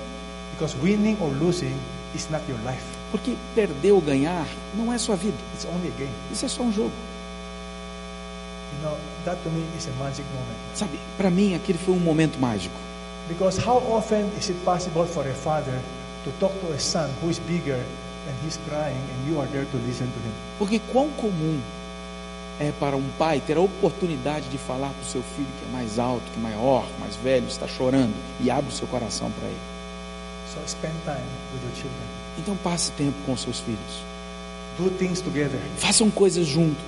[0.54, 1.76] Because winning or losing
[2.14, 2.84] is not your life.
[3.12, 6.14] porque perder ou ganhar não é sua vida, It's only a game.
[6.32, 6.92] isso é só um jogo.
[8.76, 10.58] You know, that to me is a magic moment.
[10.76, 12.76] Sabe, para mim aquele foi um momento mágico.
[13.28, 15.80] Because how often is it possible for a father
[16.24, 19.66] to talk to a son who is bigger and he's crying and you are there
[19.66, 20.34] to listen to him?
[20.58, 21.60] Porque quão comum
[22.60, 25.72] é para um pai ter a oportunidade de falar para o seu filho que é
[25.72, 29.48] mais alto, que é maior, mais velho, está chorando e abre o seu coração para
[29.48, 29.60] ele.
[30.54, 32.08] So spend time with your children.
[32.38, 34.04] Então passe tempo com seus filhos.
[34.78, 35.60] Do things together.
[35.78, 36.80] Façam coisas junto.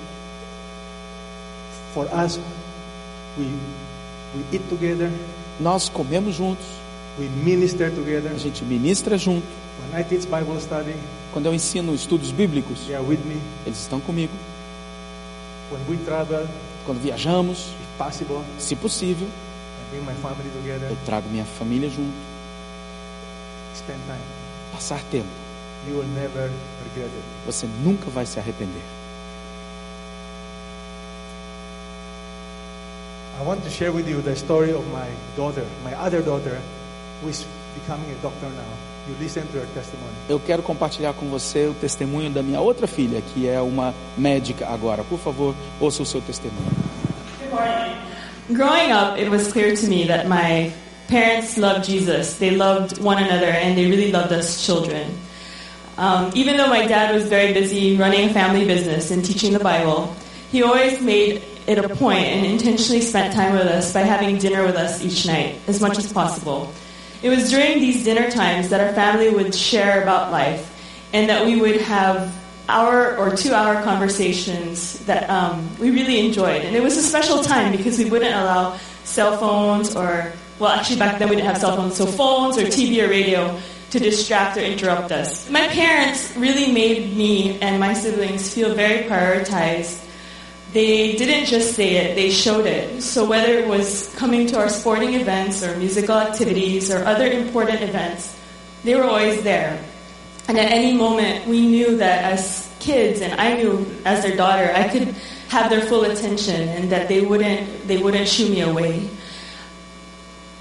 [1.94, 2.38] For us,
[3.38, 3.44] we
[4.34, 5.10] we eat together,
[5.60, 6.64] Nós comemos juntos,
[7.18, 8.30] we minister together.
[8.34, 9.46] a gente ministra junto.
[9.90, 10.94] When I teach Bible study,
[11.32, 13.40] Quando eu ensino estudos bíblicos, they are with me.
[13.66, 14.32] eles estão comigo.
[15.70, 16.46] When we travel,
[16.84, 20.88] Quando viajamos, if possible, se possível, I bring my family together.
[20.90, 22.12] eu trago minha família junto.
[23.74, 24.18] Spend time.
[24.72, 25.26] Passar tempo.
[25.88, 26.50] You will never
[26.84, 27.24] regret it.
[27.46, 28.82] Você nunca vai se arrepender.
[33.40, 36.60] I want to share with you the story of my daughter, my other daughter,
[37.22, 38.92] who is becoming a doctor now.
[39.08, 40.12] You listen to her testimony.
[40.28, 44.68] Eu quero compartilhar com você o testemunho da minha outra filha, que é uma médica
[44.68, 45.02] agora.
[45.04, 46.70] Por favor, ouça o seu testemunho.
[47.40, 47.96] Good morning.
[48.52, 50.72] Growing up, it was clear to me that my
[51.08, 52.34] parents loved Jesus.
[52.34, 55.06] They loved one another, and they really loved us children.
[55.98, 59.58] Um, even though my dad was very busy running a family business and teaching the
[59.58, 60.14] Bible,
[60.50, 64.64] he always made it a point and intentionally spent time with us by having dinner
[64.64, 66.72] with us each night, as much as possible.
[67.22, 70.68] It was during these dinner times that our family would share about life
[71.12, 72.34] and that we would have
[72.68, 76.64] hour or two hour conversations that um, we really enjoyed.
[76.64, 80.98] And it was a special time because we wouldn't allow cell phones or, well, actually
[80.98, 83.58] back then we didn't have cell phones, so phones or TV or radio
[83.90, 85.48] to distract or interrupt us.
[85.50, 90.08] My parents really made me and my siblings feel very prioritized
[90.72, 93.02] they didn't just say it, they showed it.
[93.02, 97.82] So whether it was coming to our sporting events or musical activities or other important
[97.82, 98.38] events,
[98.82, 99.82] they were always there.
[100.48, 104.72] And at any moment, we knew that as kids, and I knew as their daughter,
[104.74, 105.14] I could
[105.48, 109.08] have their full attention and that they wouldn't, they wouldn't shoo me away.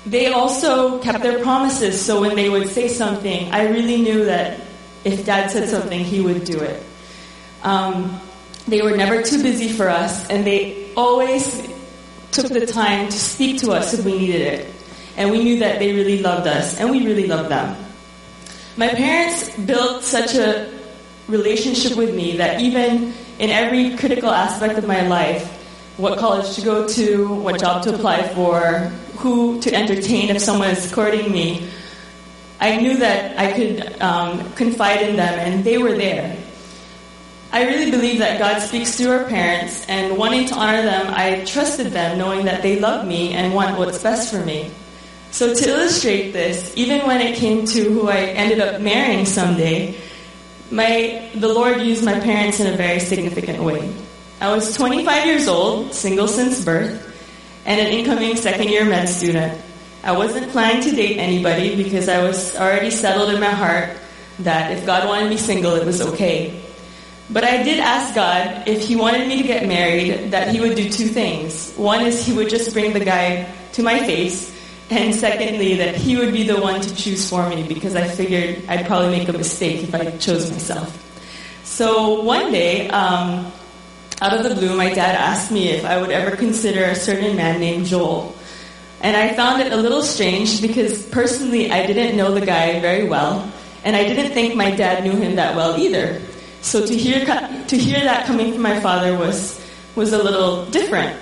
[0.05, 4.61] They also kept their promises, so when they would say something, I really knew that
[5.03, 6.83] if dad said something, he would do it.
[7.63, 8.19] Um,
[8.71, 11.61] they were never too busy for us, and they always
[12.31, 14.73] took the time to speak to us if we needed it.
[15.17, 17.75] And we knew that they really loved us, and we really loved them.
[18.77, 20.71] My parents built such a
[21.27, 25.45] relationship with me that even in every critical aspect of my life,
[25.97, 30.69] what college to go to, what job to apply for, who to entertain if someone
[30.69, 31.67] is courting me,
[32.61, 36.37] I knew that I could um, confide in them, and they were there.
[37.53, 41.43] I really believe that God speaks through our parents, and wanting to honor them, I
[41.43, 44.71] trusted them, knowing that they love me and want what's best for me.
[45.31, 49.97] So to illustrate this, even when it came to who I ended up marrying someday,
[50.71, 53.93] my the Lord used my parents in a very significant way.
[54.39, 57.07] I was 25 years old, single since birth,
[57.65, 59.61] and an incoming second year med student.
[60.03, 63.97] I wasn't planning to date anybody because I was already settled in my heart
[64.39, 66.60] that if God wanted me single, it was okay.
[67.31, 70.75] But I did ask God if He wanted me to get married, that He would
[70.75, 71.73] do two things.
[71.75, 74.53] One is He would just bring the guy to my face,
[74.89, 78.63] and secondly, that He would be the one to choose for me because I figured
[78.67, 80.91] I'd probably make a mistake if I chose myself.
[81.63, 83.51] So one day, um,
[84.21, 87.37] out of the blue, my dad asked me if I would ever consider a certain
[87.37, 88.35] man named Joel.
[88.99, 93.07] And I found it a little strange because personally I didn't know the guy very
[93.07, 93.51] well,
[93.83, 96.21] and I didn't think my dad knew him that well either.
[96.61, 99.59] So to hear to hear that coming from my father was
[99.95, 101.19] was a little different.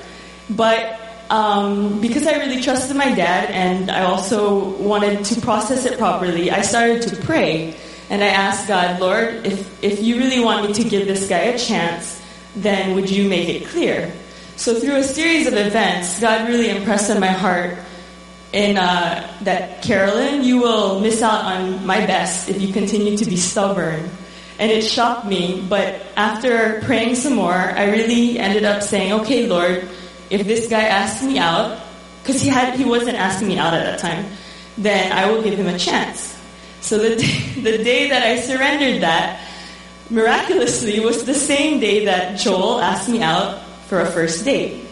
[0.49, 0.99] But
[1.29, 6.49] um, because I really trusted my dad, and I also wanted to process it properly,
[6.49, 7.75] I started to pray,
[8.09, 11.53] and I asked God, Lord, if if you really want me to give this guy
[11.53, 12.21] a chance,
[12.55, 14.11] then would you make it clear?
[14.55, 17.77] So through a series of events, God really impressed on my heart
[18.51, 23.25] in uh, that Carolyn, you will miss out on my best if you continue to
[23.25, 24.09] be stubborn.
[24.59, 25.65] And it shocked me.
[25.67, 29.87] But after praying some more, I really ended up saying, "Okay, Lord,
[30.29, 31.79] if this guy asks me out,
[32.21, 34.25] because he had he wasn't asking me out at that time,
[34.77, 36.35] then I will give him a chance."
[36.81, 39.41] So the day, the day that I surrendered that,
[40.09, 44.85] miraculously, was the same day that Joel asked me out for a first date.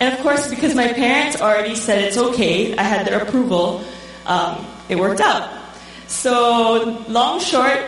[0.00, 3.84] And of course, because my parents already said it's okay, I had their approval,
[4.26, 5.48] um, it worked out.
[6.08, 7.78] So, long short,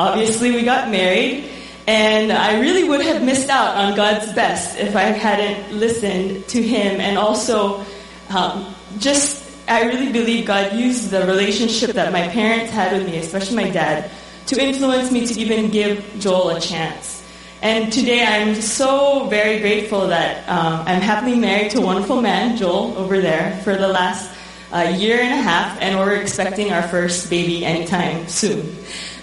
[0.00, 1.44] obviously we got married,
[1.86, 6.62] and I really would have missed out on God's best if I hadn't listened to
[6.62, 7.84] Him and also
[8.30, 13.18] um, just, I really believe God used the relationship that my parents had with me,
[13.18, 14.10] especially my dad,
[14.46, 17.20] to influence me to even give Joel a chance.
[17.62, 22.56] And today I'm so very grateful that um, I'm happily married to a wonderful man,
[22.56, 24.32] Joel, over there, for the last
[24.72, 28.76] uh, year and a half, and we're expecting our first baby anytime soon.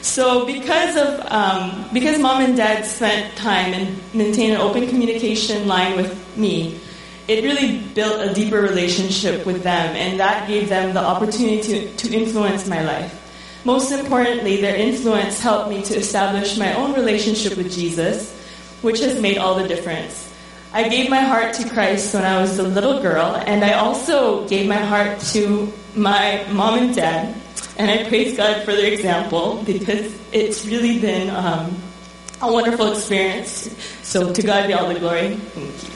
[0.08, 5.68] So because of um, because mom and dad spent time and maintained an open communication
[5.68, 6.80] line with me,
[7.28, 11.96] it really built a deeper relationship with them, and that gave them the opportunity to,
[11.98, 13.14] to influence my life.
[13.66, 18.34] Most importantly, their influence helped me to establish my own relationship with Jesus,
[18.82, 20.34] which has made all the difference.
[20.72, 24.48] I gave my heart to Christ when I was a little girl, and I also
[24.48, 27.36] gave my heart to my mom and dad.
[27.78, 31.78] And I praise God for their example because it's really been um,
[32.42, 33.70] a wonderful experience.
[34.02, 35.36] So to God be all the glory.
[35.36, 35.90] Thank you.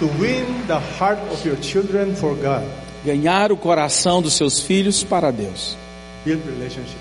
[0.00, 2.64] To win the heart of your children for God,
[3.04, 5.76] Ganhar o coração dos seus filhos para Deus.
[6.24, 6.98] build relationship.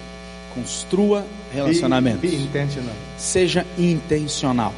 [0.54, 2.22] Construa Be, relacionamentos.
[2.22, 2.94] be intentional.
[3.18, 4.74] Seja intencional.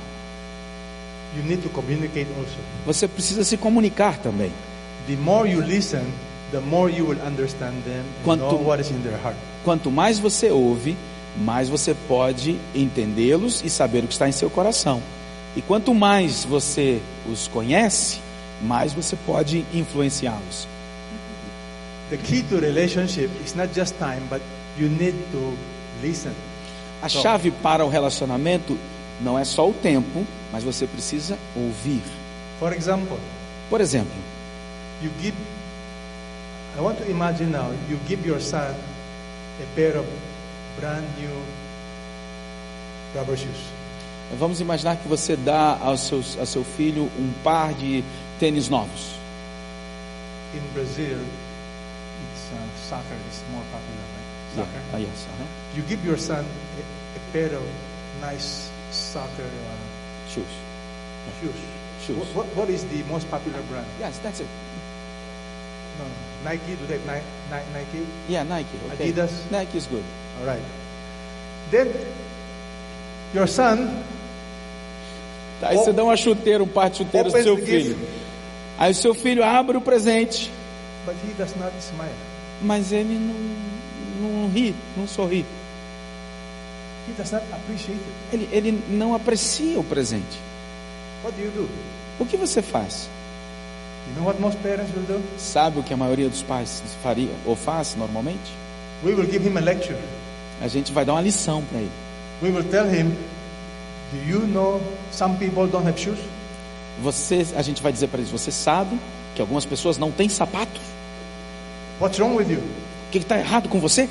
[1.36, 2.58] You need to communicate also.
[2.86, 4.52] Você precisa se comunicar também.
[5.08, 6.04] The more you listen,
[6.52, 9.38] the more you will understand them and Quanto- know what is in their heart.
[9.64, 10.98] Quanto mais você ouve,
[11.38, 15.02] mais você pode entendê-los e saber o que está em seu coração.
[15.56, 18.20] E quanto mais você os conhece,
[18.62, 20.68] mais você pode influenciá-los.
[22.10, 24.42] The key to relationship is not just time, but
[24.78, 25.54] you need to
[26.04, 26.32] listen.
[27.02, 28.78] A chave para o relacionamento
[29.22, 32.02] não é só o tempo, mas você precisa ouvir.
[32.60, 33.18] For example,
[33.70, 34.12] Por exemplo,
[35.02, 35.36] you give.
[36.78, 37.72] I want to imagine now.
[37.90, 38.76] You give your son
[39.62, 40.06] a pair of
[40.80, 41.32] brand new
[43.16, 43.72] rubber shoes.
[44.40, 48.04] vamos imaginar que você dá ao seu, ao seu filho um par de
[48.40, 49.20] tênis novos.
[50.54, 54.58] In Brazil, it's uh, soccer is more popular, right?
[54.58, 54.66] Yeah.
[54.66, 54.82] Soccer.
[54.94, 55.48] Ah, yes, aham.
[55.76, 56.82] You give your son a,
[57.18, 57.64] a pair of
[58.22, 59.81] nice soccer uh,
[60.34, 60.46] Shoes.
[61.42, 61.56] shoes.
[62.06, 62.36] Shoes.
[62.36, 63.86] What, what, is the most popular brand?
[64.00, 64.48] Yes, that's it.
[66.00, 66.12] No, no.
[66.50, 66.76] Nike.
[66.76, 68.08] Do they have Ni- Ni- Nike?
[68.30, 68.78] Yeah, Nike.
[68.94, 69.12] Okay.
[69.12, 69.52] Adidas.
[69.52, 70.04] Nike is good.
[70.40, 70.62] All right.
[71.70, 71.94] Then
[73.34, 74.04] your son
[75.62, 77.98] Aí você dá uma chuteira, um par de chuteiras pro opens seu filho.
[78.80, 80.52] Aí o seu filho abre o presente,
[81.06, 82.10] but he does not smile.
[82.62, 85.46] mas ele não, não ri, não sorri.
[87.08, 88.34] He does not appreciate it.
[88.34, 90.40] Ele, ele não aprecia o presente.
[91.24, 91.70] What do you do?
[92.20, 93.10] O que você faz?
[94.08, 95.24] You know what most parents will do?
[95.38, 98.52] Sabe o que a maioria dos pais faria ou faz normalmente?
[99.04, 99.98] We will give him a lecture.
[100.62, 101.92] A gente vai dar uma lição para ele.
[102.42, 103.16] We will tell him,
[104.12, 106.20] Do you know some people don't have shoes?
[107.02, 109.00] Você, a gente vai dizer para eles: você sabe
[109.34, 110.82] que algumas pessoas não têm sapatos?
[112.00, 112.60] What's wrong with you?
[112.60, 114.08] O que está errado com você?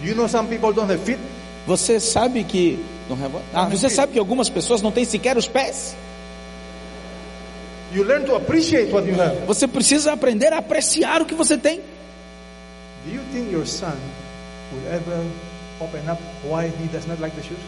[0.00, 1.18] Do you know some people don't have feet?
[1.66, 5.48] Você sabe que não have- ah, você sabe que algumas pessoas não têm sequer os
[5.48, 5.96] pés?
[7.92, 9.36] You learn to appreciate what you have.
[9.46, 11.80] Você precisa aprender a apreciar o que você tem.
[13.06, 13.94] Do you think your son
[14.72, 15.24] will ever
[15.80, 17.58] open up why he does not like the shoes?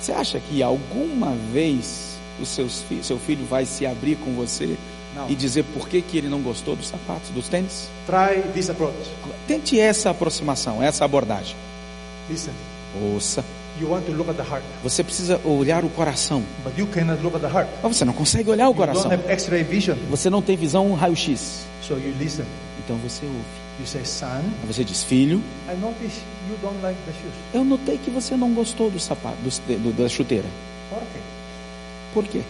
[0.00, 4.76] Você acha que alguma vez o seus seu filho vai se abrir com você
[5.14, 5.30] Não.
[5.30, 7.88] e dizer por que, que ele não gostou dos sapatos, dos tênis?
[8.06, 8.94] Try this approach.
[9.46, 11.54] Tente essa aproximação, essa abordagem.
[12.28, 12.52] Listen,
[13.00, 13.42] Ouça,
[13.80, 17.22] you want to look at the heart, você precisa olhar o coração, but you cannot
[17.22, 17.68] look at the heart.
[17.82, 19.10] mas você não consegue olhar o coração.
[20.10, 21.64] Você não tem visão raio-x.
[22.84, 23.62] Então você ouve.
[23.80, 27.34] You say, son, Aí você diz, filho, I notice you don't like the shoes.
[27.54, 30.44] eu notei que você não gostou do sapato, dos- do- da chuteira.
[30.90, 31.18] Por quê?
[32.12, 32.42] Por quê?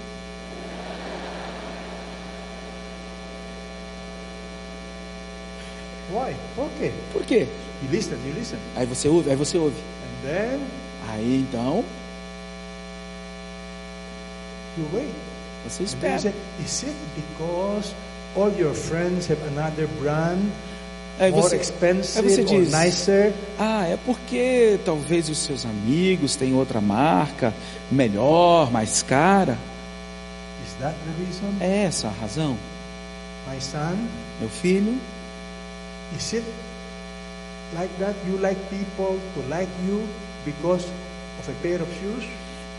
[6.13, 6.35] Why?
[7.13, 7.47] Por quê?
[8.77, 9.77] Aí você ouve, aí você ouve.
[10.23, 10.61] Then
[11.11, 11.85] Aí então
[14.79, 15.09] you wait.
[15.69, 16.19] você espera.
[16.19, 16.33] say,
[16.65, 17.95] is it because
[18.37, 20.41] all your friends have another brand
[21.21, 23.35] Aí você- aí você diz- nicer.
[23.59, 27.53] Ah, é porque talvez os seus amigos têm outra marca
[27.91, 29.59] melhor, mais cara.
[30.67, 31.55] Is that the reason?
[31.61, 32.57] É essa a razão.
[33.47, 33.97] My son,
[34.41, 34.99] Meu filho,
[36.17, 36.45] is it
[37.75, 38.15] like that?
[38.27, 40.07] You like people to like you
[40.45, 40.87] because
[41.39, 42.25] of a pair of shoes?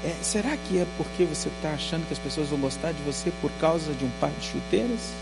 [0.03, 3.31] é, será que é porque você está achando que as pessoas vão gostar de você
[3.41, 5.13] por causa de um par de chuteiras?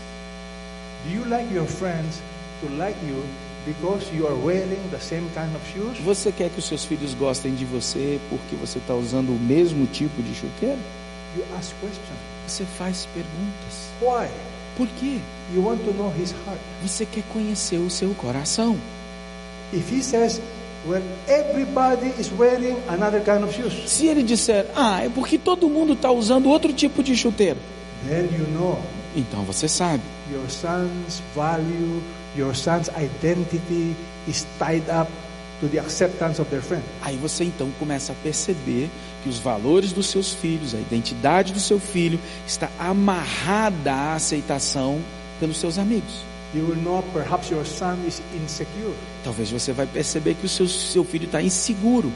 [1.04, 2.20] Do you like your friends
[2.60, 3.22] to like you
[3.64, 5.98] because you are wearing the same kind of shoes?
[6.04, 9.86] Você quer que os seus filhos gostem de você porque você está usando o mesmo
[9.86, 10.78] tipo de chuteira?
[11.36, 12.18] You ask questions.
[12.46, 13.90] Você faz perguntas.
[14.00, 14.28] Why?
[14.76, 15.18] Por quê?
[15.54, 16.60] You want to know his heart.
[16.82, 18.76] Você quer conhecer o seu coração.
[19.72, 20.40] If he says,
[20.86, 25.68] well, everybody is wearing another kind of shoes, Se ele disser, ah, é porque todo
[25.68, 27.58] mundo está usando outro tipo de chuteira,
[28.08, 28.78] then you know
[29.16, 30.02] então você sabe.
[30.30, 32.02] your son's value,
[32.36, 33.94] your son's identity
[34.26, 35.10] is tied up
[35.60, 36.82] to the acceptance of their friend.
[37.02, 38.90] Aí você então começa a perceber
[39.22, 45.00] que os valores dos seus filhos, a identidade do seu filho está amarrada à aceitação
[45.38, 46.31] pelos seus amigos.
[46.54, 48.92] You will know perhaps your son is insecure.
[49.24, 52.12] Talvez você vai perceber que o seu, seu filho está inseguro.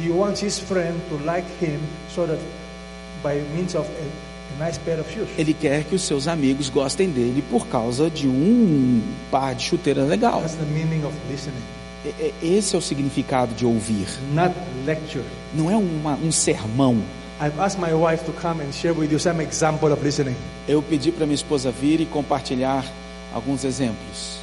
[0.00, 1.80] He wants his friend to like him
[2.14, 2.38] so that
[3.22, 5.28] by means of a, a nice pair of shoes.
[5.36, 10.04] Ele quer que os seus amigos gostem dele por causa de um par de chuteira
[10.04, 10.40] legal.
[10.40, 11.62] That's the meaning of listening,
[12.42, 14.06] Esse é o significado de ouvir.
[14.32, 14.54] not
[14.86, 15.24] lecture.
[15.54, 16.98] Não é uma- um sermão.
[20.68, 22.84] Eu pedi para minha esposa vir e compartilhar
[23.34, 24.40] alguns exemplos.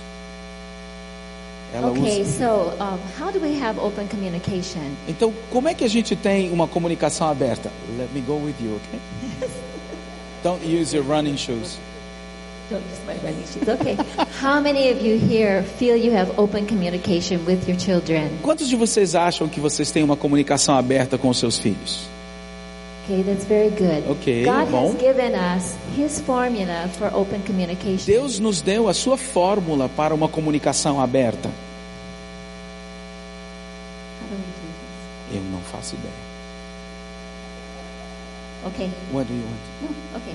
[1.73, 2.39] Ela Okay, usa.
[2.39, 4.81] so um, how do we have open communication?
[5.07, 7.69] Então, como é que a gente tem uma comunicação aberta?
[7.97, 9.49] Let me go with you, okay?
[10.43, 11.77] Don't use your running shoes.
[12.71, 13.67] Don't use my running shoes.
[13.67, 13.95] Okay.
[14.41, 18.29] how many of you here feel you have open communication with your children?
[18.41, 22.07] Quantos de vocês acham que vocês têm uma comunicação aberta com os seus filhos?
[23.09, 24.05] Okay, that's very good.
[24.19, 24.91] Okay, God bom.
[24.91, 28.05] has given us His formula for open communication.
[28.05, 31.49] Deus nos deu a sua fórmula para uma comunicação aberta.
[35.33, 36.13] Eu não faço ideia.
[38.67, 38.89] Okay.
[39.11, 39.59] What do you want?
[39.81, 40.17] No.
[40.17, 40.33] Okay.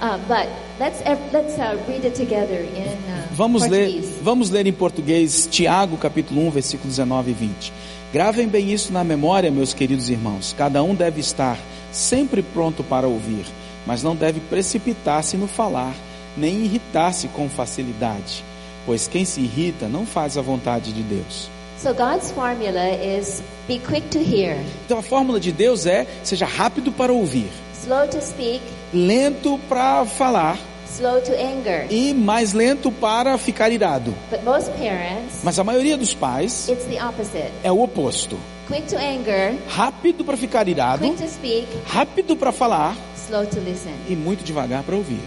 [0.00, 0.48] Uh, but
[0.80, 4.14] let's ev- let's uh, read it together in uh, Vamos ler, Portuguese.
[4.22, 7.72] vamos ler em português Tiago capítulo 1, versículo 19 e 20.
[8.12, 10.54] Gravem bem isso na memória, meus queridos irmãos.
[10.56, 11.58] Cada um deve estar
[11.94, 13.46] sempre pronto para ouvir,
[13.86, 15.94] mas não deve precipitar-se no falar,
[16.36, 18.44] nem irritar-se com facilidade,
[18.84, 21.48] pois quem se irrita não faz a vontade de Deus.
[21.78, 22.88] So God's formula
[23.18, 27.48] is be quick to hear, Então a fórmula de Deus é seja rápido para ouvir,
[27.82, 28.60] slow to speak,
[28.92, 31.86] lento para falar slow to anger.
[31.90, 34.14] e mais lento para ficar irado.
[34.30, 37.50] But most parents, Mas a maioria dos pais it's the opposite.
[37.62, 38.38] é o oposto.
[38.68, 43.60] Quick to anger, rápido para ficar irado, quick to speak, rápido para falar slow to
[43.60, 43.92] listen.
[44.08, 45.20] e muito devagar para ouvir.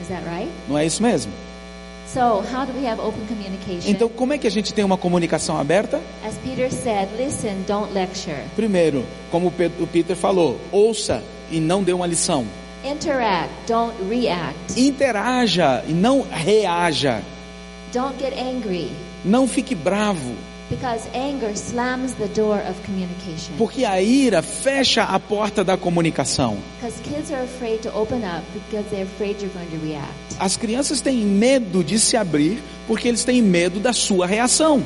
[0.00, 0.48] Is that right?
[0.68, 1.32] Não é isso mesmo?
[2.06, 3.90] So, how do we have open communication?
[3.90, 6.00] Então, como é que a gente tem uma comunicação aberta?
[6.24, 8.38] As Peter said, listen, don't lecture.
[8.56, 12.46] Primeiro, como o Pe- o Peter falou, ouça e não dê uma lição.
[12.84, 14.80] Interact, don't react.
[14.80, 17.20] Interaja e não reaja.
[17.92, 18.90] Don't get angry
[19.24, 20.34] Não fique bravo,
[20.70, 23.54] because anger slams the door of communication.
[23.56, 26.58] porque a ira fecha a porta da comunicação.
[26.80, 30.12] Because kids are afraid to open up because they're afraid you're going to react.
[30.38, 34.84] As crianças têm medo de se abrir porque eles têm medo da sua reação.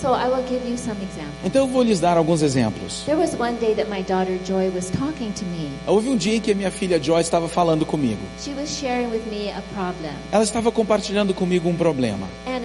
[0.00, 1.34] So I will give you some examples.
[1.44, 3.02] Então eu vou lhes dar alguns exemplos.
[3.04, 5.70] There was one day that my daughter Joy was talking to me.
[5.88, 8.20] Houve um dia em que a minha filha Joy estava falando comigo.
[8.40, 10.12] She was sharing with me a problem.
[10.30, 12.28] Ela estava compartilhando comigo um problema.
[12.46, 12.64] And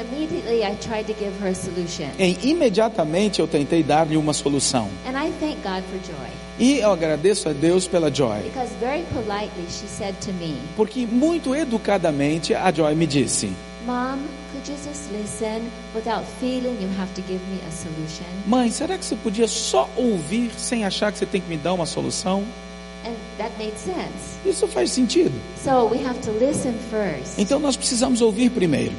[0.64, 2.09] immediately I tried to give her a solution.
[2.18, 4.89] E imediatamente eu tentei dar-lhe uma solução.
[5.05, 6.30] And I thank God for Joy.
[6.59, 8.41] E eu agradeço a Deus pela Joy.
[8.43, 13.51] Because very politely she said to me, Porque muito educadamente a Joy me disse:
[13.86, 14.20] Mom,
[14.51, 18.26] could you just listen without feeling you have to give me a solution?
[18.47, 21.74] Mãe, será que você podia só ouvir sem achar que você tem que me dar
[21.74, 22.43] uma solução?
[23.05, 24.39] And that made sense.
[24.45, 25.34] Isso faz sentido.
[25.61, 28.93] So we have to listen first Então nós precisamos ouvir primeiro.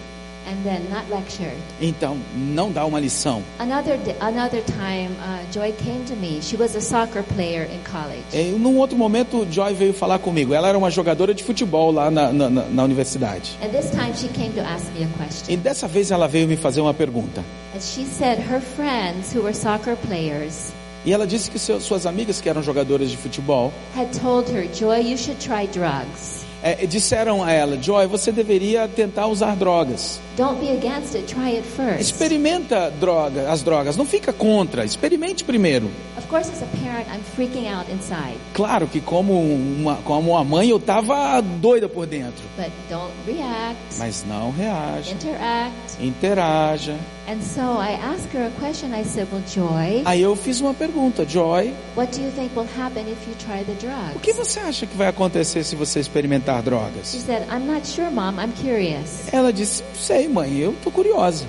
[0.47, 1.53] And then not lecture.
[1.81, 3.43] Então, não dá uma lição.
[3.59, 6.41] Another another time, uh, Joy came to me.
[6.43, 8.25] She was a soccer player in college.
[8.33, 10.53] E, num outro momento, Joy veio falar comigo.
[10.55, 13.57] Ela era uma jogadora de futebol lá na, na, na- universidade.
[13.63, 15.57] And this time she came to ask me a E question.
[15.59, 17.43] dessa vez ela veio me fazer uma pergunta.
[17.75, 20.73] And she said her friends who were soccer players
[21.07, 24.67] E ela disse que seu- suas amigas que eram jogadoras de futebol had told her,
[24.73, 26.45] Joy, you should try drugs.
[26.63, 30.19] é, disseram a ela, Joy, você deveria tentar usar drogas.
[30.37, 31.26] Don't be against it.
[31.32, 32.01] Try it first.
[32.01, 35.89] Experimenta droga, as drogas, não fica contra, experimente primeiro.
[36.18, 40.43] Of course, as a parent, I'm freaking out inside, Claro que como uma, como uma
[40.45, 43.76] mãe eu estava doida por dentro, but don't react.
[43.99, 45.72] mas não reaja, Interact.
[46.01, 46.97] interaja.
[47.26, 48.93] And so I asked her a question.
[48.95, 52.68] I said, Well, Joy, Aí eu fiz uma pergunta, Joy, what do you think will
[52.78, 54.37] happen if you try the o que drugs?
[54.37, 57.07] você acha que vai acontecer se você experimentar She drogas?
[57.24, 58.35] said, I'm not sure, Mom.
[58.39, 59.32] I'm curious.
[59.32, 61.47] Ela disse, não sei mãe, eu tô curiosa.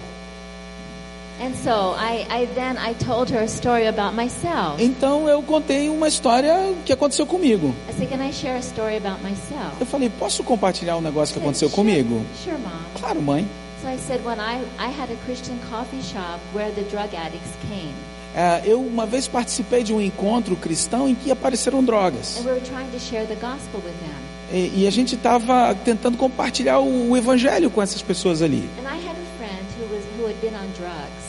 [1.42, 4.82] And so I, I then I told her a story about myself.
[4.82, 7.76] Então eu contei uma história que aconteceu comigo.
[7.90, 9.76] I said, Can I share a story about myself?
[9.80, 12.26] Eu falei, posso compartilhar um negócio que aconteceu comigo?
[13.00, 13.46] Claro, mãe.
[13.82, 17.52] So I said, when I, I had a Christian coffee shop where the drug addicts
[17.70, 17.94] came.
[18.34, 22.38] É, eu uma vez participei de um encontro cristão em que apareceram drogas.
[24.52, 28.70] E, e a gente estava tentando compartilhar o, o evangelho com essas pessoas ali.
[29.78, 30.26] Who, was, who.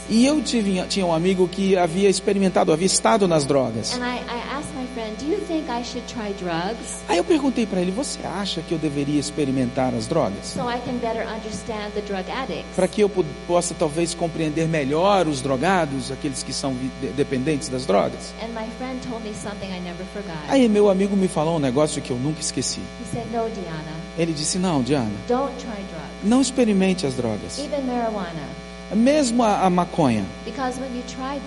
[0.09, 3.93] E eu tive, tinha um amigo que havia experimentado, havia estado nas drogas.
[3.95, 4.36] And I, I
[5.77, 9.95] I should try drugs Aí eu perguntei para ele: Você acha que eu deveria experimentar
[9.95, 10.47] as drogas?
[10.55, 12.75] so I can better understand the drug addicts?
[12.75, 13.11] Para que eu
[13.47, 16.75] possa talvez compreender melhor os drogados, aqueles que são
[17.17, 18.33] dependentes das drogas?
[18.43, 20.37] And my friend told me something I never forgot.
[20.49, 22.81] Aí meu amigo me falou um negócio que eu nunca esqueci.
[23.01, 27.59] He said, No, Diana, Ele disse: Não, Diana, don't try drugs, não experimente as drogas,
[27.59, 28.66] even marijuana.
[28.95, 30.25] Mesmo a, a maconha,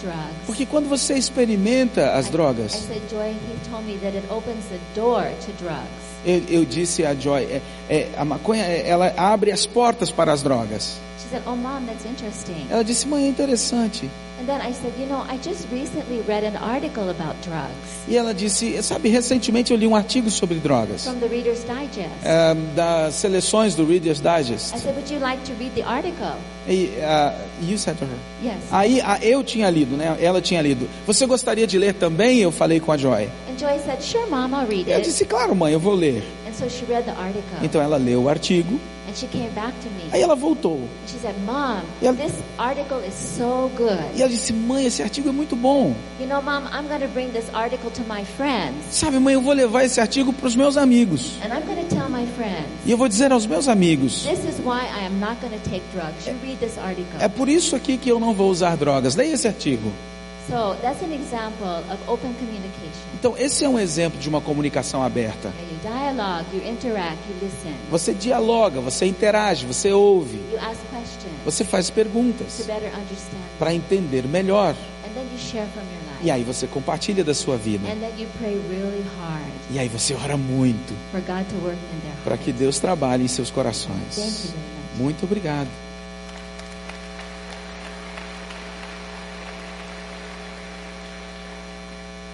[0.01, 3.35] drugs, porque quando você experimenta as I drogas, said, Joy,
[6.25, 10.33] eu, eu disse a Joy, é, é, a maconha é, ela abre as portas para
[10.33, 10.99] as drogas.
[11.29, 12.65] Said, Oh, mom, that's interesting.
[12.71, 14.09] Ela disse: Mãe, é interessante.
[14.41, 17.69] And then I said, You know, I just recently read an article about drugs
[18.07, 21.03] E ela disse: Sabe, recentemente eu li um artigo sobre drogas.
[21.03, 22.09] from the Reader's Digest.
[22.23, 24.73] é, das seleções do Reader's Digest.
[24.75, 26.33] I said, Would you like to read the article?
[26.67, 28.17] E, ah, you said to her.
[28.43, 28.57] Yes.
[28.71, 30.17] Aí ah, eu tinha lido, né?
[30.19, 30.89] Ela tinha lido.
[31.05, 32.39] Você gostaria de ler também?
[32.39, 33.25] Eu falei com a Joy.
[33.47, 35.03] And Joy said, Sure, mom, I'll read Eu it.
[35.07, 36.23] disse: Claro, mãe, eu vou ler.
[36.47, 37.43] And so she read the article.
[37.61, 38.79] Então ela leu o artigo.
[39.09, 40.03] And she came back to me.
[40.11, 40.79] Aí ela voltou.
[41.07, 43.97] Said, Mom, E ela- this article is so good.
[44.15, 45.95] E ela disse: Mãe, esse artigo é muito bom.
[46.19, 48.85] You know, Mom, I'm going to bring this article to my friends.
[48.91, 51.31] Sabe, mãe, eu vou levar esse artigo para os meus amigos.
[51.43, 52.67] And I'm going to tell my friends.
[52.85, 54.21] E eu vou dizer aos meus amigos.
[54.27, 56.27] This is why I am not going to take drugs.
[56.27, 57.17] You read this article.
[57.19, 59.15] É por isso aqui que eu não vou usar drogas.
[59.15, 59.91] Leia esse artigo.
[60.49, 63.07] So that's an example of open communication.
[63.13, 65.53] Então, esse é um exemplo de uma comunicação aberta.
[65.71, 71.29] You dialogue, you interact, you listen, Você dialoga, você interage, você ouve, you ask questions
[71.45, 72.67] você faz perguntas
[73.57, 74.71] para entender melhor.
[75.05, 76.31] And then you share from your E life.
[76.31, 77.87] aí você compartilha da sua vida.
[77.87, 80.93] And then you pray really hard E aí você ora muito
[82.23, 84.53] para que Deus trabalhe em seus Thank corações.
[84.97, 85.67] Muito obrigado.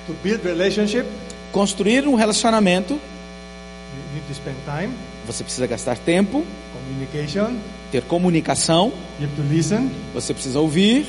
[0.08, 1.06] To build relationship,
[1.52, 4.94] Construir um relacionamento, you need to spend time,
[5.26, 7.56] você precisa gastar tempo, communication,
[7.92, 11.06] ter comunicação, you have to listen, você precisa ouvir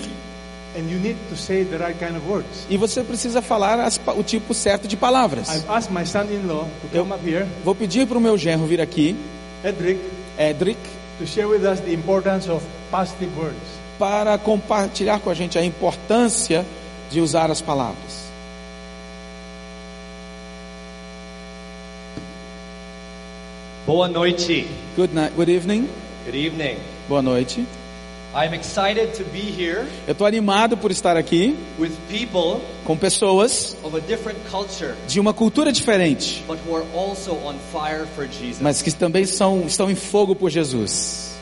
[0.76, 2.64] and you need to say the right kind of words.
[2.70, 5.48] e você precisa falar as o tipo certo de palavras.
[5.48, 8.80] I've asked my son-in-law to come up here, Vou pedir para o meu genro vir
[8.80, 9.16] aqui,
[9.64, 10.00] Edric,
[10.38, 10.78] Edric,
[11.18, 13.56] to share with us the importance of positive words.
[13.98, 16.64] para compartilhar com a gente a importância
[17.10, 18.25] de usar as palavras.
[23.86, 24.66] Boa noite.
[24.96, 25.88] Good night, good evening,
[26.24, 26.78] Good evening.
[27.08, 27.64] boa noite.
[28.34, 33.76] I'm excited to be here Eu estou animado por estar aqui with people com pessoas
[33.82, 38.26] of a different culture, de uma cultura diferente, but who are also on fire for
[38.26, 38.60] Jesus.
[38.60, 41.34] mas que também são, estão em fogo por Jesus.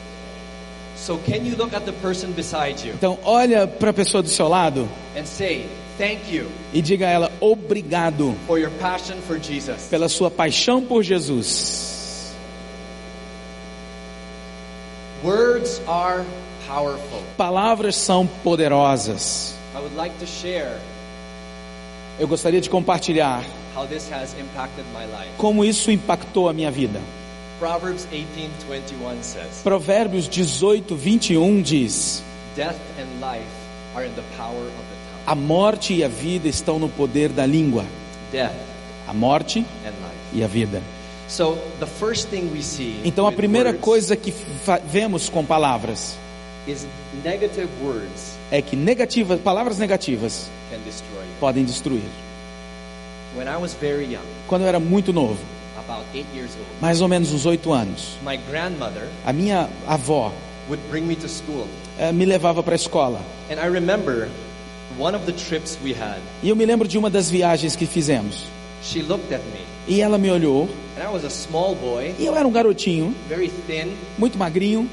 [0.97, 4.29] So can you look at the person beside you Então, olha para a pessoa do
[4.29, 4.89] seu lado
[5.19, 5.67] and say,
[5.99, 10.83] "Thank you e diga a ela obrigado for your passion for Jesus." pela sua paixão
[10.83, 11.94] por Jesus.
[15.25, 16.25] Words are
[16.69, 17.23] powerful.
[17.37, 19.55] Palavras são poderosas.
[19.75, 20.79] I would like to share
[22.19, 23.43] Eu gostaria de compartilhar
[23.75, 25.31] how this has impacted my life.
[25.37, 27.01] como isso impactou a minha vida.
[27.59, 32.23] Proverbs 18:21 says, Provérbios 18, 21 diz:
[32.55, 33.47] "Death and life
[33.97, 37.31] are in the power of the tongue." A morte e a vida estão no poder
[37.31, 37.85] da língua.
[38.31, 38.53] Death
[39.09, 40.35] A morte and life.
[40.35, 40.83] e a vida.
[41.35, 44.33] So the first thing we see Então a primeira coisa que
[44.87, 46.17] vemos com palavras
[46.69, 46.87] is
[47.25, 51.35] negative words é que negativas, palavras negativas can destroy you.
[51.41, 52.05] podem destruir.
[53.37, 55.39] When I was very young, Quando eu era muito novo,
[55.77, 60.33] about eight years old, mais ou menos uns oito anos, my grandmother a minha avó
[60.69, 61.67] would bring me to school.
[61.99, 63.21] eh, me levava para a escola.
[63.51, 64.29] And I remember
[64.99, 67.87] one of the trips we had, E eu me lembro de uma das viagens que
[67.87, 68.45] fizemos.
[68.85, 69.61] she looked at me.
[69.89, 73.15] E ela me olhou, And I was a small boy, e eu era um garotinho,
[73.29, 74.89] very thin, muito magrinho,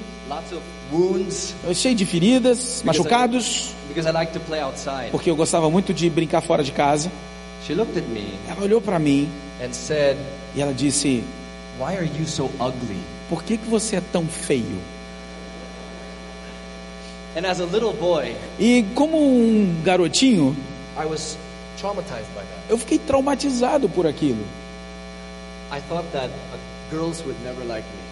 [0.91, 5.11] wounds, cheio de feridas, machucados, because I like to play outside.
[5.11, 7.11] porque eu gostava muito de brincar fora de casa.
[7.67, 9.29] She looked at me Ela olhou para mim
[9.63, 10.17] and said,
[10.55, 11.23] e ela disse:
[11.79, 12.97] Why are you so ugly?
[13.29, 14.79] Por que, que você é tão feio?
[17.37, 20.55] And as a little boy, E como um garotinho,
[21.01, 21.37] I was
[21.79, 22.69] traumatized by that.
[22.69, 24.43] eu fiquei traumatizado por aquilo.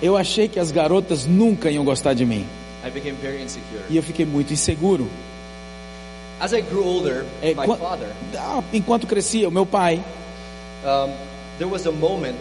[0.02, 2.46] Eu achei que as garotas nunca iam gostar de mim.
[2.86, 3.84] I became very insecure.
[3.90, 5.08] E eu fiquei muito inseguro.
[6.40, 8.08] As I grew older, É, my father,
[8.38, 10.02] Ah, Enquanto crescia, o meu pai,
[10.86, 11.12] um,
[11.58, 12.38] there was a moment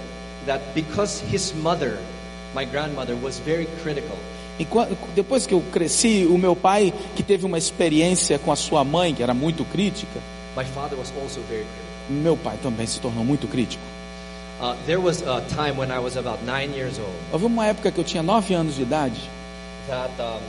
[0.46, 1.98] that because his mother,
[2.54, 4.16] my grandmother, was very critical,
[4.60, 8.84] enquanto, depois que eu cresci, o meu pai, que teve uma experiência com a sua
[8.84, 10.20] mãe, que era muito crítica,
[12.08, 13.82] meu pai também se tornou muito crítico.
[14.60, 17.92] Uh, there was a time when I was about nine years old Houve uma época
[17.92, 19.20] que eu tinha nove anos de idade,
[19.88, 20.40] that um,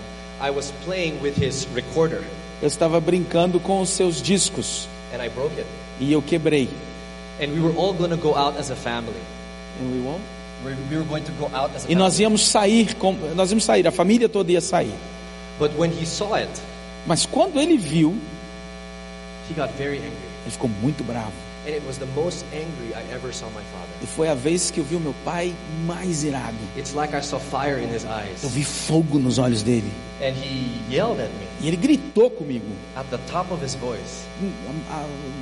[0.42, 2.24] I was playing with his recorder
[2.62, 5.68] eu estava brincando com os seus discos and I broke it.
[6.00, 6.70] e eu quebrei.
[7.42, 9.22] And we were all going to go out as a family.
[9.82, 10.02] We
[10.66, 13.50] We we were going to go out as a E nós íamos sair, com, nós
[13.50, 14.94] íamos sair, a família toda ia sair.
[15.58, 16.50] But when he saw it,
[17.08, 18.14] Mas quando ele viu,
[19.50, 20.12] he got very angry.
[20.44, 21.32] ele ficou muito bravo.
[21.66, 23.92] And it was the most angry I ever saw my father.
[24.02, 25.54] E foi a vez que eu vi o meu pai
[25.86, 26.56] mais irado.
[26.78, 28.42] It's like I saw fire in his eyes.
[28.44, 29.92] Eu vi fogo nos olhos dele.
[30.22, 34.26] And he yelled at me E ele gritou comigo, at the top of his voice.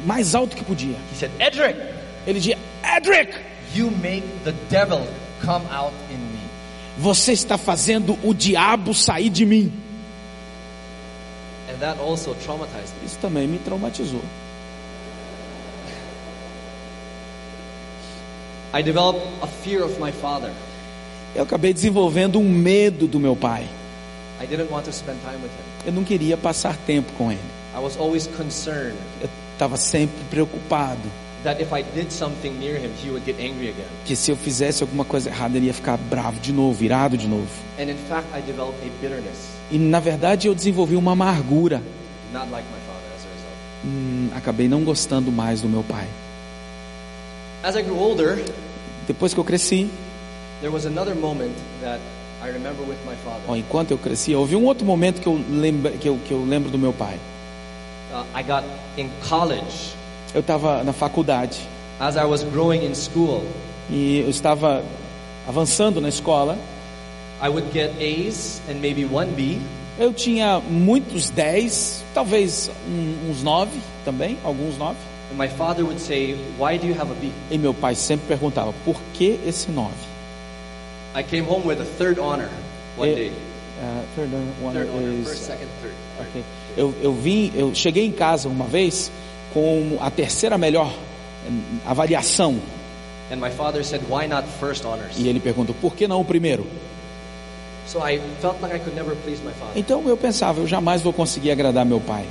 [0.05, 0.95] mais alto que podia.
[1.11, 1.78] He said, Edric,
[2.26, 3.34] Ele dizia: Edric,
[3.76, 5.07] you make the devil
[5.45, 6.39] come out in me.
[6.97, 9.72] você está fazendo o diabo sair de mim.
[11.70, 13.05] And that also traumatized me.
[13.05, 14.22] Isso também me traumatizou.
[18.78, 20.51] I developed a fear of my father.
[21.36, 23.65] Eu acabei desenvolvendo um medo do meu pai.
[24.41, 25.88] I didn't want to spend time with him.
[25.88, 27.39] Eu não queria passar tempo com ele.
[27.75, 31.01] I was always concerned Eu estava sempre preocupado
[31.43, 33.86] that if I did something near him, he would get angry again.
[34.05, 37.28] que se eu fizesse alguma coisa errada ele ia ficar bravo de novo, irado de
[37.28, 37.47] novo.
[37.80, 41.82] And in fact, I developed a bitterness, E na verdade eu desenvolvi uma amargura.
[42.34, 43.86] not like my father as a result.
[43.86, 46.07] Hum, acabei não gostando mais do meu pai.
[47.63, 48.43] As I grew older,
[49.08, 49.89] Depois que eu cresci,
[50.62, 51.99] there was another moment that
[52.43, 53.58] I remember with my ó, father.
[53.58, 56.70] enquanto eu crescia, houve um outro momento que eu lembro, que eu, que eu lembro
[56.70, 57.18] do meu pai.
[58.12, 58.64] Uh, I got
[58.97, 59.95] in college.
[60.34, 61.58] Eu estava na faculdade
[61.99, 63.43] As I was growing in school,
[63.89, 64.84] e eu estava
[65.47, 66.58] avançando na escola.
[67.41, 69.58] I would get A's and maybe one B.
[69.97, 73.72] Eu tinha muitos 10, talvez um- uns 9
[74.05, 74.95] também, alguns 9.
[75.32, 77.32] And my father would say, Why do you have a B?
[77.51, 79.91] E meu pai sempre perguntava, por que esse 9?
[81.15, 82.49] I came home with a third honor
[82.97, 83.30] one Eh, day.
[83.30, 84.30] uh, third
[84.61, 85.93] one Third honor, is- first, second, third.
[86.17, 86.30] third.
[86.30, 86.43] Ok.
[86.78, 89.11] Eu, eu vim, eu cheguei em casa uma vez
[89.53, 90.93] com a terceira melhor
[91.49, 92.59] hum, avaliação
[93.32, 95.17] And my father said, Why not first honors?
[95.17, 96.65] e ele perguntou por que não o primeiro.
[97.86, 99.73] So I felt like I could never please my father.
[99.75, 102.25] Então eu pensava, eu jamais vou conseguir agradar meu pai.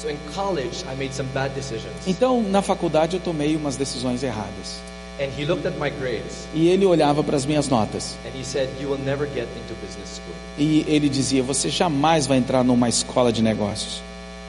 [0.00, 1.92] So in college, I made some bad decisions.
[2.06, 4.80] Então na faculdade eu tomei umas decisões erradas.
[5.20, 6.48] And he looked at my grades.
[6.54, 8.16] E ele olhava para as minhas notas.
[8.24, 10.34] And he said, You will never get into business school.
[10.58, 14.00] e ele dizia, você jamais vai entrar numa escola de negócios.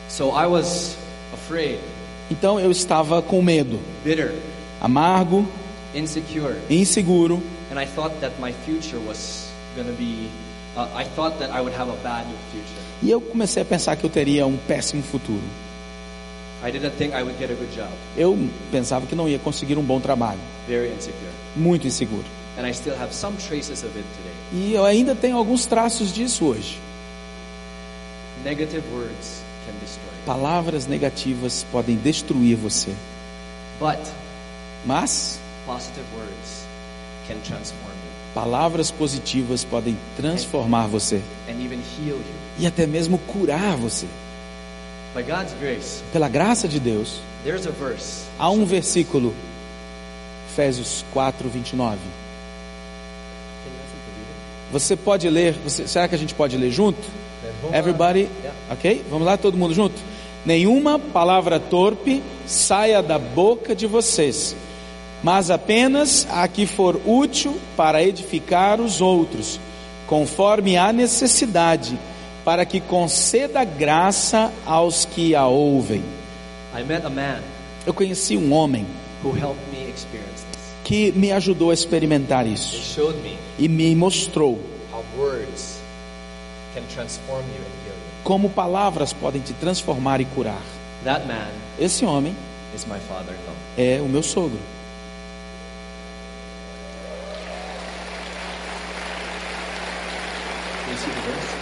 [0.08, 0.96] So I was
[1.34, 1.80] afraid,
[2.30, 4.34] Então eu estava com medo, bitter,
[4.80, 5.46] amargo,
[5.94, 7.44] insecure, inseguro.
[7.70, 10.30] And I thought that my future was going to be,
[10.78, 12.81] uh, I thought that I would have a bad future.
[13.02, 15.42] E eu comecei a pensar que eu teria um péssimo futuro.
[16.64, 17.90] I didn't think I would get a good job.
[18.16, 18.38] Eu
[18.72, 21.32] pensava que não ia conseguir um bom trabalho, Very insecure.
[21.56, 22.26] muito inseguro.
[22.58, 24.34] And I still have some traces of it today.
[24.68, 26.78] E eu ainda tenho alguns traços disso hoje.
[28.44, 30.12] Negative words can destroy.
[30.26, 32.94] Palavras negativas podem destruir você,
[33.80, 34.00] But
[34.86, 36.66] mas positive words
[37.28, 41.22] can transform you palavras positivas podem transformar você
[42.60, 44.06] e até mesmo curar você.
[45.60, 48.24] Grace, Pela graça de Deus, verse.
[48.40, 49.34] há um versículo,
[50.50, 51.98] Efésios 4, 29.
[54.72, 57.00] Você pode ler, você- será que a gente pode ler junto?
[57.74, 58.30] Everybody,
[58.70, 59.04] ok?
[59.10, 59.96] Vamos lá, todo mundo junto?
[60.46, 64.56] Nenhuma palavra torpe saia da boca de vocês,
[65.22, 69.60] mas apenas a que for útil para edificar os outros,
[70.08, 72.00] conforme a necessidade,
[72.44, 76.04] para que conceda graça aos que a ouvem.
[77.86, 78.86] Eu conheci um homem
[79.24, 79.94] me
[80.84, 84.60] que me ajudou a experimentar isso me e me mostrou
[88.24, 90.62] como palavras podem te transformar e curar.
[91.80, 92.36] Esse homem
[93.78, 94.60] é o meu sogro.
[100.86, 101.62] Can you see the verse?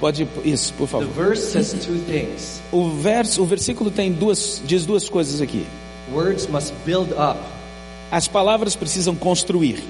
[0.00, 1.08] Pode isso, por favor.
[2.72, 5.66] O verso, o versículo tem duas diz duas coisas aqui.
[6.12, 7.38] Words must build up,
[8.10, 9.82] As palavras precisam construir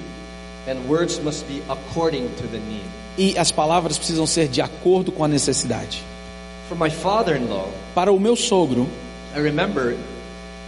[0.67, 2.83] and words must be according to the need.
[3.17, 6.03] e as palavras precisam ser de acordo com a necessidade.
[6.67, 8.87] For my father-in-law, Para o meu sogro,
[9.35, 9.95] I remember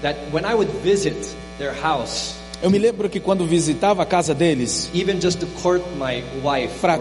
[0.02, 1.16] that when I would visit
[1.58, 5.84] their house, eu me lembro que quando visitava a casa deles even just to court
[5.98, 7.00] my wife, Pra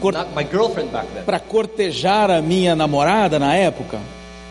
[0.00, 3.98] cor- not my girlfriend back then, para cortejar a minha namorada na época,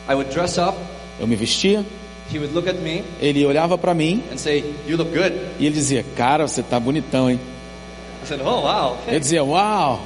[0.08, 0.78] I would dress up.
[1.20, 1.84] eu me vestia,
[2.32, 5.66] He would look at me ele olhava para mim and say, "You look good." e
[5.66, 7.40] ele dizia: "Cara, você tá bonitão, hein?"
[8.24, 10.00] I said, "Oh wow." okay." Eu dizia: "Uau!"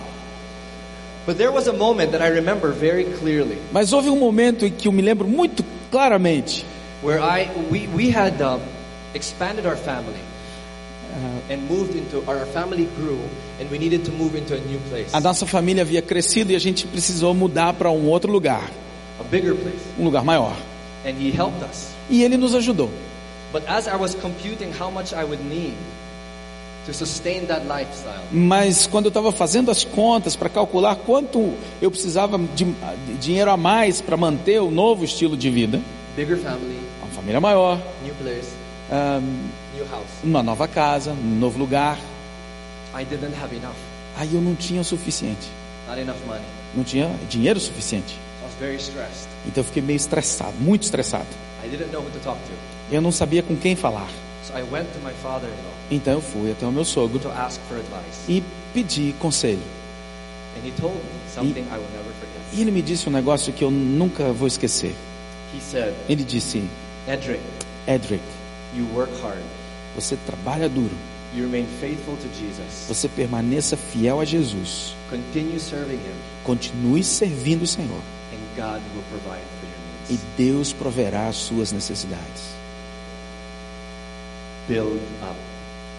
[1.26, 4.72] But there was a moment that I remember very clearly Mas houve um momento em
[4.72, 6.66] que eu me lembro muito claramente
[7.02, 8.60] where I we we had um,
[9.14, 10.20] expanded our family
[11.50, 13.20] and moved into our family grew
[13.64, 16.56] and we needed to move into a new place, a nossa família havia crescido e
[16.56, 18.70] a gente precisou mudar para um outro lugar,
[19.20, 20.56] a bigger place, um lugar maior.
[21.06, 21.94] and he helped us.
[22.10, 22.90] E ele nos ajudou.
[28.32, 32.66] Mas quando eu estava fazendo as contas para calcular quanto eu precisava de,
[33.20, 35.80] dinheiro a mais para manter o novo estilo de vida,
[36.18, 42.83] uma família maior, new house, uma nova casa, um novo lugar, I didn't have enough,
[42.94, 45.50] aí eu não tinha o suficiente,
[45.88, 46.44] not enough money.
[46.76, 48.14] não tinha dinheiro suficiente.
[48.42, 49.28] I was very stressed.
[49.48, 51.28] Então eu fiquei meio estressado, muito estressado.
[51.64, 52.94] I didn't know who to talk to.
[52.94, 54.08] Eu não sabia com quem falar.
[54.46, 57.22] So I went to my father-in-law Então eu fui até o meu sogro
[58.28, 59.62] e pedi conselho.
[60.58, 61.02] And he told me
[61.34, 62.42] something I will never forget.
[62.54, 64.94] E ele me disse um negócio que eu nunca vou esquecer.
[65.56, 66.64] He said, Ele disse:
[67.08, 67.42] Edric,
[67.88, 68.24] Edric,
[68.76, 69.42] you work hard.
[69.96, 70.96] você trabalha duro,
[72.88, 79.04] Você permaneça fiel a Jesus, Continue serving Him, continue servindo o Senhor and God will
[79.10, 80.20] provide for your e.
[80.38, 82.54] Deus proverá as suas necessidades.
[84.68, 85.36] Build up.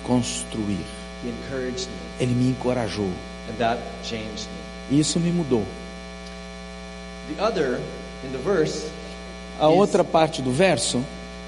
[0.04, 0.84] Construir.
[1.22, 3.10] He encouraged me, Ele me encorajou.
[3.48, 4.48] and that changed
[4.90, 4.98] me.
[4.98, 5.64] Isso me mudou.
[9.58, 11.02] A outra parte do verso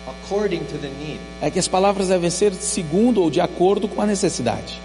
[0.07, 1.19] according to the need.
[1.41, 4.81] é que as palavras devem ser segundo ou de acordo com a necessidade.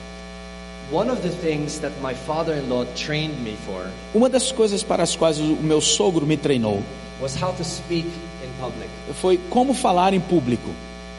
[0.92, 5.16] One of the things that my father-in-law trained me for Uma das coisas para as
[5.16, 6.82] quais o meu sogro me treinou
[7.22, 8.08] was how to speak
[8.44, 10.70] in public foi como falar em público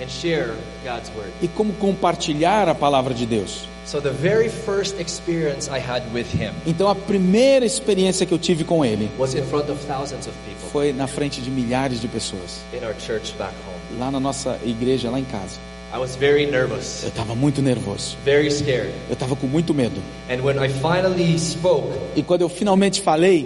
[0.03, 1.31] and share God's word.
[1.41, 3.67] e como compartilhar a palavra de Deus.
[3.87, 8.39] So the very first experience I had with him Então a primeira experiência que eu
[8.39, 11.99] tive com ele was in front of thousands of people foi na frente de milhares
[12.01, 13.81] de pessoas, in our church back home.
[13.99, 15.59] Lá na nossa igreja, lá em casa.
[15.95, 18.93] I was very nervous, Eu estava muito nervoso, very scared.
[19.09, 20.01] eu estava com muito medo.
[20.31, 23.41] And when I finally spoke, E quando eu finalmente falei,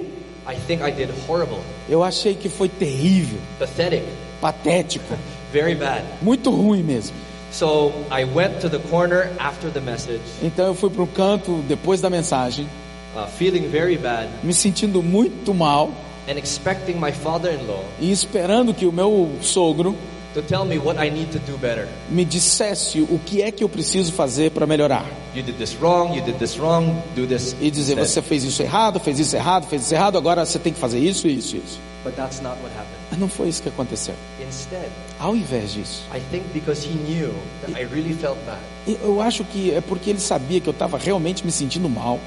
[0.48, 4.04] I think I did horrible, eu achei que foi terrível, pathetic,
[4.40, 5.12] patético,
[5.52, 6.04] very bad.
[6.22, 7.16] muito ruim mesmo.
[7.50, 11.64] So I went to the corner after the message, Então eu fui para o canto
[11.66, 12.68] depois da mensagem,
[13.16, 15.90] uh, feeling very bad me sentindo muito mal
[16.28, 19.96] and expecting my father-in-law e esperando que o meu sogro
[20.36, 21.88] to tell me what I need to do better.
[22.10, 25.06] me dissesse o que é que eu preciso fazer para melhorar.
[25.34, 27.56] You did this wrong, you did this wrong, do this.
[27.60, 30.72] E dizer, você fez isso errado, fez isso errado, fez isso errado, agora você tem
[30.72, 31.80] que fazer isso, isso, isso.
[32.04, 32.96] But that's not what happened.
[33.10, 34.14] Mas não foi isso que aconteceu.
[34.46, 37.32] Instead, Ao invés disso, I think because he knew
[37.62, 38.60] that I really felt bad,
[39.02, 42.20] eu acho que é porque ele sabia que eu estava realmente me sentindo mal.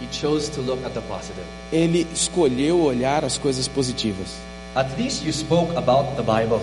[0.00, 1.44] he chose to look at the positive.
[1.72, 4.36] Ele escolheu olhar as coisas positivas.
[4.76, 6.60] At least you spoke about the Bible.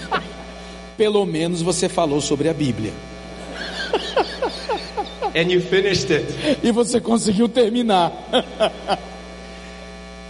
[0.96, 2.92] Pelo menos você falou sobre a Bíblia.
[5.34, 6.26] And you finished it.
[6.62, 8.12] E você conseguiu terminar.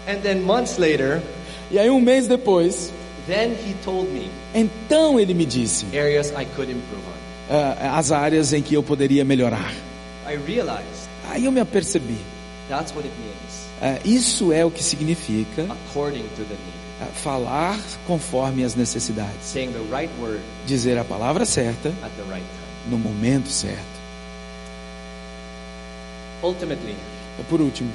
[0.06, 1.22] And then months later,
[1.70, 2.92] E aí um mês depois,
[3.28, 7.54] then he told me então ele me disse areas I could improve on.
[7.54, 9.72] ah, as áreas em que eu poderia melhorar.
[10.28, 12.16] I realized Aí eu me apercebi.
[12.68, 16.79] that's what it means, ah, isso é o que significa according to the need.
[17.06, 19.54] Falar conforme as necessidades.
[19.90, 20.10] Right
[20.66, 21.92] Dizer a palavra certa
[22.28, 22.44] right
[22.88, 24.00] no momento certo.
[26.42, 26.96] Ultimately,
[27.48, 27.90] Por último,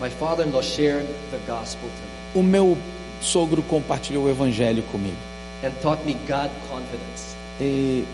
[0.00, 2.76] my father-in-law shared the gospel to me o meu
[3.20, 5.16] sogro compartilhou o evangelho comigo
[5.62, 8.04] and taught me God confidence, e,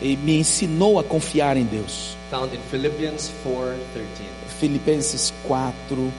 [0.00, 2.16] e me ensinou a confiar em Deus.
[2.30, 4.28] found in Philippians 4:13.
[4.60, 6.12] Filipenses 4,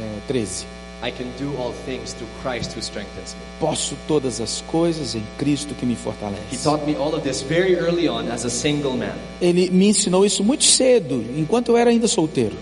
[0.00, 0.66] é, 13.
[1.02, 3.40] I can do all things through Christ who strengthens me.
[3.58, 6.62] Posso todas as coisas em Cristo que me He fortalece.
[6.62, 9.14] taught me all of this very early on as a single man.
[9.40, 12.54] Ele me ensinou isso muito cedo, enquanto eu era ainda solteiro.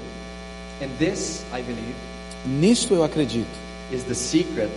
[0.80, 1.94] And this, I believe,
[2.46, 3.48] Nisto eu acredito.
[3.92, 4.70] is the secret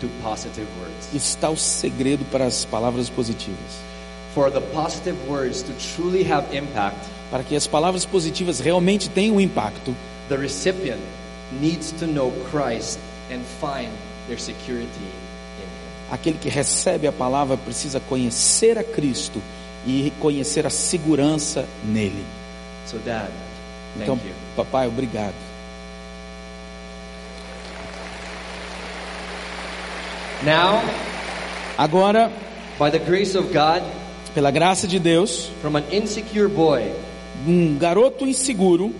[0.00, 1.14] to positive words.
[1.14, 3.56] Está o segredo para as palavras positivas.
[4.34, 6.98] For the positive words to truly have impact,
[7.30, 9.94] Para que as palavras positivas realmente tenham impacto,
[10.28, 11.00] the recipient
[11.60, 12.98] needs to know Christ
[13.30, 13.90] and find
[14.28, 16.10] their security in Him.
[16.10, 19.40] aquele que recebe a palavra precisa conhecer a Cristo
[19.86, 22.24] e conhecer a segurança nele.
[22.86, 23.30] So, Dad,
[23.96, 24.32] thank Então, you.
[24.56, 25.34] papai, obrigado.
[30.44, 30.82] Now,
[31.78, 32.30] Agora,
[32.78, 33.82] by the grace of God,
[34.34, 36.90] pela graça de Deus, from an insecure boy
[37.46, 38.92] um garoto inseguro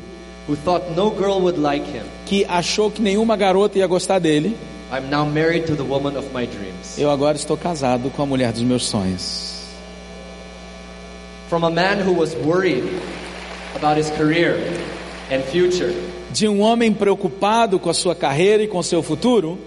[0.48, 4.56] who thought no girl would like him, que achou que nenhuma garota ia gostar dele,
[4.92, 6.96] I'm now married to the woman of my dreams.
[6.98, 9.56] eu agora estou casado com a mulher dos meus sonhos.
[11.48, 12.84] From a man who was worried
[13.74, 14.56] about his career
[15.30, 15.92] and future,
[16.32, 19.58] De um homem preocupado com a sua carreira e com o seu futuro,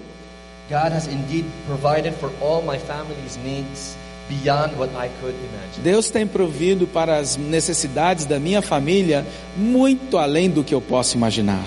[0.70, 3.96] God has indeed provided for all my family's needs
[4.30, 5.82] beyond what I could imagine.
[5.84, 9.26] Deus tem provido para as necessidades da minha família
[9.58, 11.66] muito além do que eu posso imaginar,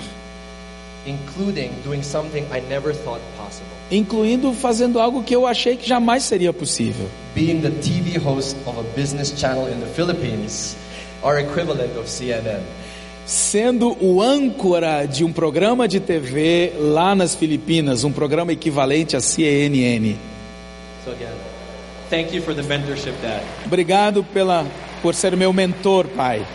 [1.05, 3.67] including doing something I never thought possible.
[3.91, 7.07] incluindo fazendo algo que eu achei que jamais seria possível.
[7.35, 10.75] Being the TV host of a business channel in the Philippines,
[11.21, 12.61] our equivalent of CNN.
[13.25, 19.21] Sendo o âncora de um programa de TV lá nas Filipinas, um programa equivalente à
[19.21, 20.17] CNN.
[21.05, 21.29] So again,
[22.09, 23.43] thank you for the mentorship, Dad.
[23.65, 24.65] Obrigado pela
[25.01, 26.45] por ser meu mentor, pai.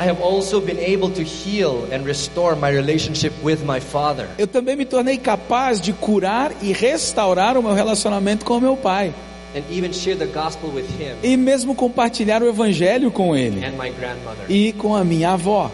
[0.00, 4.28] I have also been able to heal and restore my relationship with my father.
[4.38, 8.76] Eu também me tornei capaz de curar e restaurar o meu relacionamento com o meu
[8.76, 9.12] pai
[9.56, 13.72] and even share the gospel with him e mesmo compartilhar o evangelho com ele and
[13.72, 14.44] my grandmother.
[14.48, 15.70] e com a minha avó.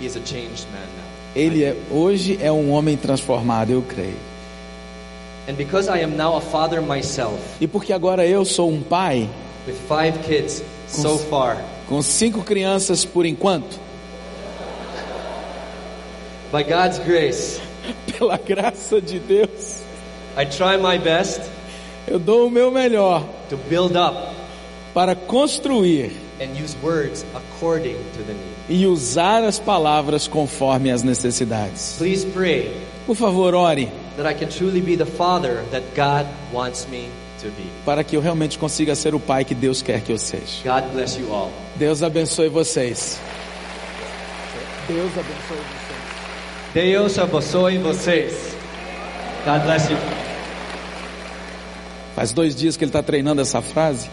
[0.00, 1.12] He is a changed man now.
[1.34, 4.31] Ele é, hoje é um homem transformado, eu creio.
[5.48, 9.28] And because I am now a father myself, E porque agora eu sou um pai
[9.66, 13.78] with five kids so far, com cinco crianças por enquanto,
[16.52, 17.60] by God's grace,
[18.18, 19.80] pela graça de Deus,
[20.36, 21.40] I try my best
[22.06, 24.34] eu dou o meu melhor to build up
[24.94, 28.52] para construir and use words according to the need.
[28.82, 31.96] e usar as palavras conforme as necessidades.
[31.98, 32.72] Please pray
[33.06, 37.08] Por favor, ore that I can truly be the father that God wants me
[37.40, 37.64] to be.
[37.84, 40.62] para que eu realmente consiga ser o pai que Deus quer que eu seja.
[40.64, 41.50] God bless you all.
[41.76, 43.20] Deus abençoe vocês.
[44.88, 46.74] Deus abençoe vocês.
[46.74, 48.56] Deus abençoe vocês.
[49.44, 49.98] God bless you.
[52.14, 54.08] Faz dois dias que ele está treinando essa frase.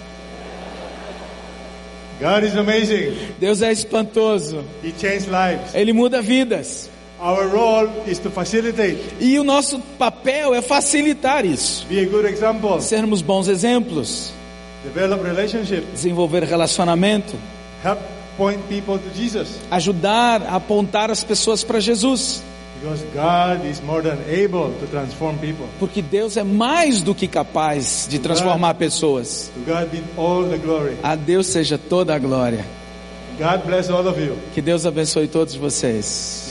[2.19, 3.15] God is amazing.
[3.39, 4.63] Deus é espantoso.
[4.83, 5.73] He lives.
[5.73, 6.89] Ele muda vidas.
[7.21, 11.85] Our role is to facilitate, E o nosso papel é facilitar isso.
[11.89, 14.31] be a good example, Sermos bons exemplos,
[14.85, 17.35] develop relationship, desenvolver relacionamento,
[17.83, 17.99] help
[18.37, 19.49] point people to Jesus.
[19.69, 22.41] ajudar a apontar as pessoas para Jesus.
[22.81, 25.65] Because God is more than able to transform people.
[25.77, 29.51] Porque Deus é mais do que capaz de transformar pessoas.
[29.53, 30.95] To God be all the glory.
[31.03, 32.65] A Deus seja toda a glória.
[33.37, 34.37] God bless all of you.
[34.53, 36.48] Que Deus abençoe todos vocês.